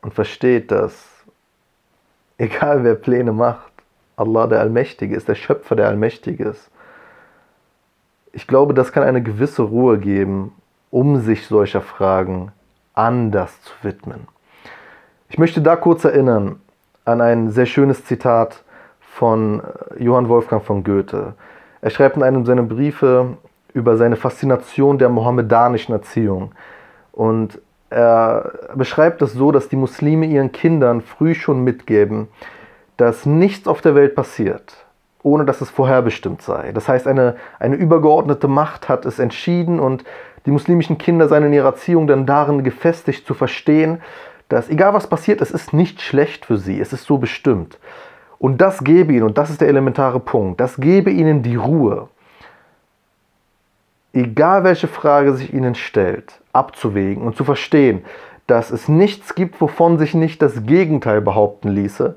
und 0.00 0.14
versteht, 0.14 0.70
dass 0.70 1.24
egal 2.38 2.84
wer 2.84 2.94
Pläne 2.94 3.32
macht, 3.32 3.72
Allah 4.16 4.46
der 4.46 4.60
Allmächtige 4.60 5.16
ist, 5.16 5.28
der 5.28 5.34
Schöpfer 5.34 5.76
der 5.76 5.88
Allmächtige 5.88 6.44
ist. 6.44 6.70
Ich 8.32 8.46
glaube, 8.46 8.74
das 8.74 8.92
kann 8.92 9.02
eine 9.02 9.22
gewisse 9.22 9.62
Ruhe 9.62 9.98
geben, 9.98 10.54
um 10.90 11.20
sich 11.20 11.46
solcher 11.46 11.80
Fragen 11.80 12.52
anders 12.94 13.60
zu 13.62 13.72
widmen. 13.82 14.28
Ich 15.28 15.38
möchte 15.38 15.62
da 15.62 15.76
kurz 15.76 16.04
erinnern 16.04 16.60
an 17.04 17.20
ein 17.20 17.50
sehr 17.50 17.66
schönes 17.66 18.04
Zitat 18.04 18.62
von 19.00 19.60
äh, 19.60 20.02
Johann 20.02 20.28
Wolfgang 20.28 20.62
von 20.62 20.84
Goethe. 20.84 21.34
Er 21.80 21.90
schreibt 21.90 22.16
in 22.16 22.22
einem 22.22 22.44
seiner 22.44 22.62
Briefe 22.62 23.36
über 23.74 23.96
seine 23.96 24.16
Faszination 24.16 24.98
der 24.98 25.08
mohammedanischen 25.08 25.92
Erziehung. 25.92 26.52
Und 27.12 27.60
er 27.90 28.52
beschreibt 28.74 29.20
es 29.22 29.32
so, 29.32 29.52
dass 29.52 29.68
die 29.68 29.76
Muslime 29.76 30.26
ihren 30.26 30.52
Kindern 30.52 31.00
früh 31.00 31.34
schon 31.34 31.62
mitgeben, 31.62 32.28
dass 32.96 33.26
nichts 33.26 33.68
auf 33.68 33.80
der 33.80 33.94
Welt 33.94 34.14
passiert, 34.14 34.86
ohne 35.22 35.44
dass 35.44 35.60
es 35.60 35.70
vorherbestimmt 35.70 36.42
sei. 36.42 36.72
Das 36.72 36.88
heißt, 36.88 37.06
eine, 37.06 37.36
eine 37.58 37.76
übergeordnete 37.76 38.48
Macht 38.48 38.88
hat 38.88 39.04
es 39.04 39.18
entschieden 39.18 39.78
und 39.78 40.04
die 40.46 40.50
muslimischen 40.50 40.98
Kinder 40.98 41.28
seien 41.28 41.44
in 41.44 41.52
ihrer 41.52 41.68
Erziehung 41.68 42.06
dann 42.06 42.26
darin 42.26 42.64
gefestigt 42.64 43.26
zu 43.26 43.34
verstehen, 43.34 44.00
dass 44.48 44.68
egal 44.68 44.92
was 44.92 45.06
passiert, 45.06 45.40
es 45.40 45.50
ist 45.50 45.72
nicht 45.72 46.00
schlecht 46.00 46.46
für 46.46 46.56
sie, 46.56 46.80
es 46.80 46.92
ist 46.92 47.04
so 47.04 47.18
bestimmt. 47.18 47.78
Und 48.38 48.60
das 48.60 48.82
gebe 48.82 49.12
ihnen, 49.12 49.22
und 49.22 49.38
das 49.38 49.50
ist 49.50 49.60
der 49.60 49.68
elementare 49.68 50.18
Punkt, 50.18 50.60
das 50.60 50.76
gebe 50.76 51.10
ihnen 51.10 51.42
die 51.42 51.56
Ruhe, 51.56 52.08
egal 54.12 54.64
welche 54.64 54.88
Frage 54.88 55.34
sich 55.34 55.52
ihnen 55.52 55.74
stellt, 55.74 56.40
abzuwägen 56.52 57.24
und 57.24 57.36
zu 57.36 57.44
verstehen, 57.44 58.04
dass 58.46 58.70
es 58.70 58.88
nichts 58.88 59.34
gibt, 59.34 59.60
wovon 59.60 59.98
sich 59.98 60.14
nicht 60.14 60.42
das 60.42 60.64
Gegenteil 60.64 61.20
behaupten 61.20 61.68
ließe 61.68 62.16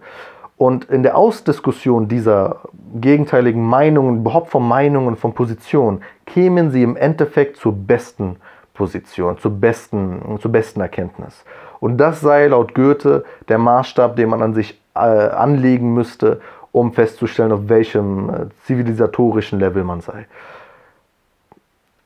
und 0.58 0.86
in 0.86 1.04
der 1.04 1.18
Ausdiskussion 1.18 2.08
dieser 2.08 2.62
gegenteiligen 2.96 3.64
Meinungen, 3.64 4.20
überhaupt 4.20 4.50
von 4.50 4.68
Meinungen, 4.68 5.16
von 5.18 5.34
Positionen, 5.34 6.02
kämen 6.26 6.72
sie 6.72 6.84
im 6.84 6.96
Endeffekt 6.96 7.58
zur 7.58 7.74
besten 7.74 8.38
Position, 8.74 9.38
zur 9.38 9.52
besten, 9.52 10.40
zur 10.40 10.52
besten 10.52 10.82
Erkenntnis. 10.82 11.44
Und 11.80 11.98
das 11.98 12.22
sei 12.22 12.48
laut 12.48 12.74
Goethe 12.74 13.26
der 13.50 13.58
Maßstab, 13.58 14.16
den 14.16 14.30
man 14.30 14.42
an 14.42 14.54
sich 14.54 14.82
äh, 14.96 15.00
anlegen 15.00 15.94
müsste, 15.94 16.42
um 16.72 16.94
festzustellen, 16.94 17.52
auf 17.52 17.70
welchem 17.70 18.30
äh, 18.30 18.34
zivilisatorischen 18.66 19.60
Level 19.60 19.84
man 19.84 20.02
sei. 20.02 20.26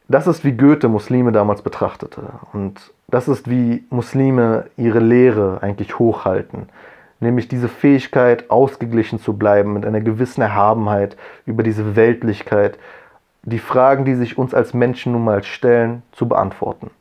Das 0.10 0.28
ist, 0.28 0.44
wie 0.44 0.52
Goethe 0.52 0.90
Muslime 0.90 1.32
damals 1.32 1.62
betrachtete. 1.62 2.22
Und 2.52 2.92
das 3.08 3.28
ist, 3.28 3.50
wie 3.50 3.86
Muslime 3.90 4.66
ihre 4.76 5.00
Lehre 5.00 5.60
eigentlich 5.62 5.98
hochhalten 5.98 6.68
nämlich 7.20 7.48
diese 7.48 7.68
Fähigkeit, 7.68 8.50
ausgeglichen 8.50 9.20
zu 9.20 9.34
bleiben, 9.34 9.74
mit 9.74 9.86
einer 9.86 10.02
gewissen 10.02 10.42
Erhabenheit 10.42 11.18
über 11.46 11.64
diese 11.64 11.96
Weltlichkeit, 11.96 12.78
die 13.44 13.60
Fragen, 13.60 14.06
die 14.06 14.16
sich 14.16 14.38
uns 14.38 14.54
als 14.54 14.74
Menschen 14.74 15.14
nun 15.14 15.24
mal 15.24 15.44
stellen, 15.44 16.04
zu 16.12 16.28
beantworten. 16.28 16.92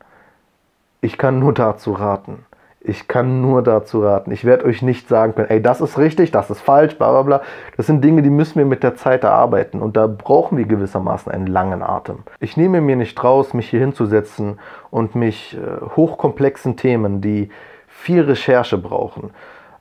Ich 1.01 1.17
kann 1.17 1.39
nur 1.39 1.53
dazu 1.53 1.93
raten. 1.93 2.45
Ich 2.89 3.07
kann 3.07 3.41
nur 3.41 3.61
dazu 3.61 4.01
raten. 4.01 4.31
Ich 4.31 4.45
werde 4.45 4.65
euch 4.65 4.81
nicht 4.81 5.07
sagen 5.07 5.35
können, 5.35 5.49
ey, 5.49 5.61
das 5.61 5.79
ist 5.79 5.99
richtig, 5.99 6.31
das 6.31 6.49
ist 6.49 6.59
falsch, 6.59 6.97
bla 6.97 7.11
bla 7.11 7.21
bla. 7.21 7.41
Das 7.77 7.85
sind 7.85 8.03
Dinge, 8.03 8.23
die 8.23 8.31
müssen 8.31 8.57
wir 8.57 8.65
mit 8.65 8.81
der 8.81 8.95
Zeit 8.95 9.23
erarbeiten 9.23 9.79
und 9.79 9.95
da 9.95 10.07
brauchen 10.07 10.57
wir 10.57 10.65
gewissermaßen 10.65 11.31
einen 11.31 11.45
langen 11.45 11.83
Atem. 11.83 12.23
Ich 12.39 12.57
nehme 12.57 12.81
mir 12.81 12.95
nicht 12.95 13.23
raus, 13.23 13.53
mich 13.53 13.69
hier 13.69 13.79
hinzusetzen 13.79 14.59
und 14.89 15.13
mich 15.13 15.55
äh, 15.55 15.85
hochkomplexen 15.95 16.77
Themen, 16.77 17.21
die 17.21 17.49
viel 17.87 18.21
Recherche 18.21 18.79
brauchen, 18.79 19.29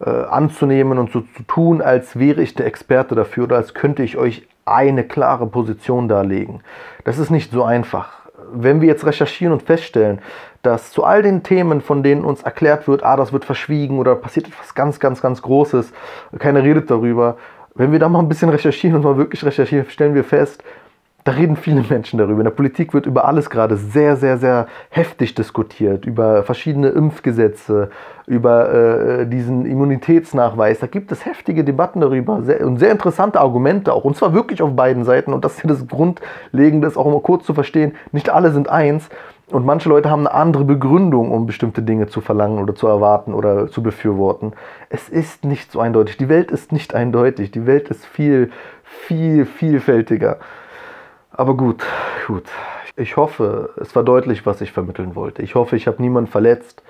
äh, 0.04 0.10
anzunehmen 0.10 0.98
und 0.98 1.10
so 1.10 1.22
zu 1.22 1.42
tun, 1.44 1.80
als 1.80 2.18
wäre 2.18 2.42
ich 2.42 2.54
der 2.54 2.66
Experte 2.66 3.14
dafür 3.14 3.44
oder 3.44 3.56
als 3.56 3.72
könnte 3.72 4.02
ich 4.02 4.18
euch 4.18 4.46
eine 4.66 5.04
klare 5.04 5.46
Position 5.46 6.08
darlegen. 6.08 6.60
Das 7.04 7.18
ist 7.18 7.30
nicht 7.30 7.52
so 7.52 7.64
einfach. 7.64 8.12
Wenn 8.52 8.82
wir 8.82 8.88
jetzt 8.88 9.06
recherchieren 9.06 9.52
und 9.54 9.62
feststellen, 9.62 10.20
dass 10.62 10.90
zu 10.90 11.04
all 11.04 11.22
den 11.22 11.42
Themen, 11.42 11.80
von 11.80 12.02
denen 12.02 12.24
uns 12.24 12.42
erklärt 12.42 12.88
wird, 12.88 13.04
ah, 13.04 13.16
das 13.16 13.32
wird 13.32 13.44
verschwiegen 13.44 13.98
oder 13.98 14.14
passiert 14.16 14.48
etwas 14.48 14.74
ganz, 14.74 15.00
ganz, 15.00 15.22
ganz 15.22 15.42
Großes, 15.42 15.92
keiner 16.38 16.62
redet 16.62 16.90
darüber, 16.90 17.36
wenn 17.74 17.92
wir 17.92 17.98
da 17.98 18.08
mal 18.08 18.18
ein 18.18 18.28
bisschen 18.28 18.48
recherchieren 18.48 18.96
und 18.96 19.04
mal 19.04 19.16
wirklich 19.16 19.44
recherchieren, 19.44 19.88
stellen 19.88 20.14
wir 20.14 20.24
fest, 20.24 20.62
da 21.28 21.34
reden 21.34 21.56
viele 21.56 21.84
Menschen 21.88 22.18
darüber. 22.18 22.38
In 22.38 22.44
der 22.44 22.52
Politik 22.52 22.94
wird 22.94 23.04
über 23.04 23.26
alles 23.26 23.50
gerade 23.50 23.76
sehr, 23.76 24.16
sehr, 24.16 24.38
sehr 24.38 24.66
heftig 24.88 25.34
diskutiert. 25.34 26.06
Über 26.06 26.42
verschiedene 26.42 26.88
Impfgesetze, 26.88 27.90
über 28.26 28.72
äh, 28.72 29.26
diesen 29.26 29.66
Immunitätsnachweis. 29.66 30.78
Da 30.78 30.86
gibt 30.86 31.12
es 31.12 31.26
heftige 31.26 31.64
Debatten 31.64 32.00
darüber 32.00 32.42
sehr, 32.42 32.66
und 32.66 32.78
sehr 32.78 32.90
interessante 32.90 33.40
Argumente 33.40 33.92
auch. 33.92 34.04
Und 34.04 34.16
zwar 34.16 34.32
wirklich 34.32 34.62
auf 34.62 34.74
beiden 34.74 35.04
Seiten. 35.04 35.34
Und 35.34 35.44
das 35.44 35.56
ist 35.56 35.64
ja 35.64 35.68
das 35.68 35.86
Grundlegende, 35.86 36.88
ist 36.88 36.96
auch 36.96 37.06
immer 37.06 37.20
kurz 37.20 37.44
zu 37.44 37.52
verstehen. 37.52 37.94
Nicht 38.10 38.30
alle 38.30 38.50
sind 38.50 38.70
eins. 38.70 39.10
Und 39.50 39.64
manche 39.64 39.88
Leute 39.88 40.10
haben 40.10 40.26
eine 40.26 40.34
andere 40.34 40.64
Begründung, 40.64 41.30
um 41.30 41.46
bestimmte 41.46 41.82
Dinge 41.82 42.06
zu 42.06 42.20
verlangen 42.20 42.58
oder 42.58 42.74
zu 42.74 42.86
erwarten 42.86 43.32
oder 43.32 43.68
zu 43.68 43.82
befürworten. 43.82 44.52
Es 44.90 45.08
ist 45.08 45.44
nicht 45.44 45.72
so 45.72 45.80
eindeutig. 45.80 46.18
Die 46.18 46.28
Welt 46.28 46.50
ist 46.50 46.70
nicht 46.70 46.94
eindeutig. 46.94 47.50
Die 47.50 47.66
Welt 47.66 47.88
ist 47.88 48.04
viel, 48.04 48.50
viel 48.82 49.46
vielfältiger. 49.46 50.38
Aber 51.30 51.56
gut, 51.56 51.82
gut. 52.26 52.44
Ich 52.96 53.16
hoffe, 53.16 53.70
es 53.80 53.96
war 53.96 54.02
deutlich, 54.02 54.44
was 54.44 54.60
ich 54.60 54.72
vermitteln 54.72 55.14
wollte. 55.14 55.40
Ich 55.42 55.54
hoffe, 55.54 55.76
ich 55.76 55.86
habe 55.86 56.02
niemanden 56.02 56.30
verletzt. 56.30 56.82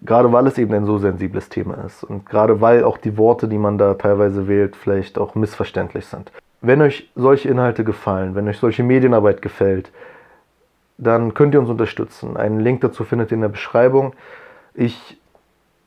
Gerade 0.00 0.32
weil 0.32 0.46
es 0.46 0.56
eben 0.58 0.72
ein 0.72 0.86
so 0.86 0.96
sensibles 0.98 1.48
Thema 1.48 1.74
ist. 1.84 2.02
Und 2.02 2.24
gerade 2.24 2.60
weil 2.60 2.84
auch 2.84 2.96
die 2.96 3.18
Worte, 3.18 3.48
die 3.48 3.58
man 3.58 3.76
da 3.76 3.94
teilweise 3.94 4.48
wählt, 4.48 4.76
vielleicht 4.76 5.18
auch 5.18 5.34
missverständlich 5.34 6.06
sind. 6.06 6.32
Wenn 6.60 6.80
euch 6.80 7.10
solche 7.14 7.48
Inhalte 7.48 7.84
gefallen, 7.84 8.34
wenn 8.34 8.48
euch 8.48 8.58
solche 8.58 8.84
Medienarbeit 8.84 9.42
gefällt, 9.42 9.90
dann 10.98 11.32
könnt 11.32 11.54
ihr 11.54 11.60
uns 11.60 11.70
unterstützen. 11.70 12.36
Einen 12.36 12.60
Link 12.60 12.80
dazu 12.80 13.04
findet 13.04 13.30
ihr 13.30 13.36
in 13.36 13.42
der 13.42 13.48
Beschreibung. 13.48 14.14
Ich 14.74 15.18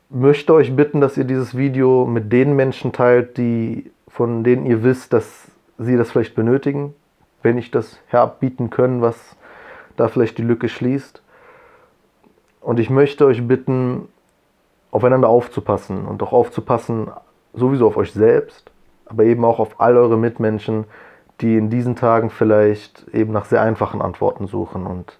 möchte 0.09 0.53
euch 0.53 0.75
bitten, 0.75 1.01
dass 1.01 1.17
ihr 1.17 1.25
dieses 1.25 1.55
Video 1.55 2.05
mit 2.05 2.31
den 2.31 2.55
Menschen 2.55 2.93
teilt, 2.93 3.37
die, 3.37 3.91
von 4.07 4.43
denen 4.43 4.65
ihr 4.65 4.83
wisst, 4.83 5.13
dass 5.13 5.51
sie 5.77 5.97
das 5.97 6.11
vielleicht 6.11 6.35
benötigen, 6.35 6.95
wenn 7.43 7.57
ich 7.57 7.71
das 7.71 7.99
herbieten 8.07 8.69
können, 8.69 9.01
was 9.01 9.35
da 9.97 10.07
vielleicht 10.07 10.37
die 10.37 10.43
Lücke 10.43 10.69
schließt. 10.69 11.21
Und 12.61 12.79
ich 12.79 12.89
möchte 12.89 13.25
euch 13.25 13.45
bitten, 13.45 14.07
aufeinander 14.91 15.29
aufzupassen 15.29 16.05
und 16.05 16.21
auch 16.23 16.31
aufzupassen, 16.31 17.09
sowieso 17.53 17.87
auf 17.87 17.97
euch 17.97 18.13
selbst, 18.13 18.71
aber 19.05 19.23
eben 19.23 19.43
auch 19.43 19.59
auf 19.59 19.79
all 19.81 19.97
eure 19.97 20.17
Mitmenschen, 20.17 20.85
die 21.41 21.57
in 21.57 21.69
diesen 21.69 21.95
Tagen 21.95 22.29
vielleicht 22.29 23.07
eben 23.13 23.33
nach 23.33 23.45
sehr 23.45 23.61
einfachen 23.61 24.01
Antworten 24.01 24.47
suchen 24.47 24.85
und 24.85 25.17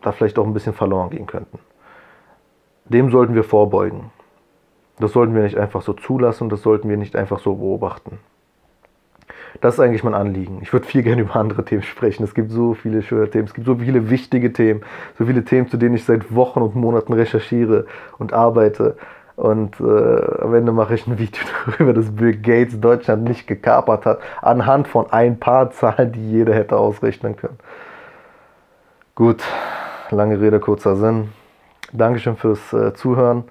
da 0.00 0.12
vielleicht 0.12 0.38
auch 0.38 0.46
ein 0.46 0.54
bisschen 0.54 0.72
verloren 0.72 1.10
gehen 1.10 1.26
könnten. 1.26 1.58
Dem 2.86 3.10
sollten 3.10 3.34
wir 3.34 3.44
vorbeugen. 3.44 4.10
Das 4.98 5.12
sollten 5.12 5.34
wir 5.34 5.42
nicht 5.42 5.58
einfach 5.58 5.82
so 5.82 5.92
zulassen, 5.92 6.48
das 6.48 6.62
sollten 6.62 6.88
wir 6.88 6.96
nicht 6.96 7.14
einfach 7.14 7.38
so 7.38 7.56
beobachten. 7.56 8.18
Das 9.60 9.74
ist 9.74 9.80
eigentlich 9.80 10.04
mein 10.04 10.14
Anliegen. 10.14 10.58
Ich 10.62 10.72
würde 10.72 10.86
viel 10.86 11.02
gerne 11.02 11.22
über 11.22 11.36
andere 11.36 11.64
Themen 11.64 11.82
sprechen. 11.82 12.24
Es 12.24 12.34
gibt 12.34 12.50
so 12.50 12.74
viele 12.74 13.02
schöne 13.02 13.28
Themen, 13.30 13.44
es 13.44 13.54
gibt 13.54 13.66
so 13.66 13.76
viele 13.76 14.10
wichtige 14.10 14.52
Themen, 14.52 14.82
so 15.18 15.26
viele 15.26 15.44
Themen, 15.44 15.68
zu 15.68 15.76
denen 15.76 15.94
ich 15.94 16.04
seit 16.04 16.34
Wochen 16.34 16.62
und 16.62 16.74
Monaten 16.74 17.12
recherchiere 17.12 17.86
und 18.18 18.32
arbeite. 18.32 18.96
Und 19.38 19.78
äh, 19.78 20.42
am 20.42 20.52
Ende 20.52 20.72
mache 20.72 20.96
ich 20.96 21.06
ein 21.06 21.16
Video 21.16 21.44
darüber, 21.66 21.92
dass 21.92 22.10
Bill 22.10 22.36
Gates 22.36 22.80
Deutschland 22.80 23.22
nicht 23.22 23.46
gekapert 23.46 24.04
hat, 24.04 24.18
anhand 24.42 24.88
von 24.88 25.12
ein 25.12 25.38
paar 25.38 25.70
Zahlen, 25.70 26.10
die 26.10 26.32
jeder 26.32 26.52
hätte 26.52 26.76
ausrechnen 26.76 27.36
können. 27.36 27.56
Gut, 29.14 29.44
lange 30.10 30.40
Rede, 30.40 30.58
kurzer 30.58 30.96
Sinn. 30.96 31.28
Dankeschön 31.92 32.36
fürs 32.36 32.72
äh, 32.72 32.94
Zuhören. 32.94 33.44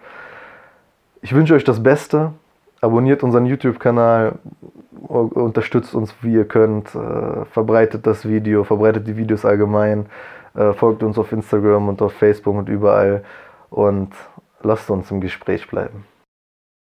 Ich 1.21 1.33
wünsche 1.33 1.55
euch 1.55 1.63
das 1.63 1.81
Beste. 1.81 2.33
Abonniert 2.81 3.23
unseren 3.23 3.45
YouTube-Kanal, 3.45 4.39
unterstützt 5.07 5.95
uns, 5.95 6.13
wie 6.21 6.33
ihr 6.33 6.45
könnt, 6.49 6.93
äh, 6.95 7.45
verbreitet 7.45 8.05
das 8.05 8.27
Video, 8.27 8.65
verbreitet 8.65 9.07
die 9.07 9.15
Videos 9.15 9.45
allgemein, 9.45 10.07
äh, 10.53 10.73
folgt 10.73 11.01
uns 11.01 11.17
auf 11.17 11.31
Instagram 11.31 11.87
und 11.87 12.01
auf 12.01 12.11
Facebook 12.11 12.57
und 12.57 12.67
überall. 12.67 13.23
und 13.69 14.13
lasst 14.61 14.89
uns 14.89 15.11
im 15.11 15.21
Gespräch 15.21 15.67
bleiben. 15.67 16.05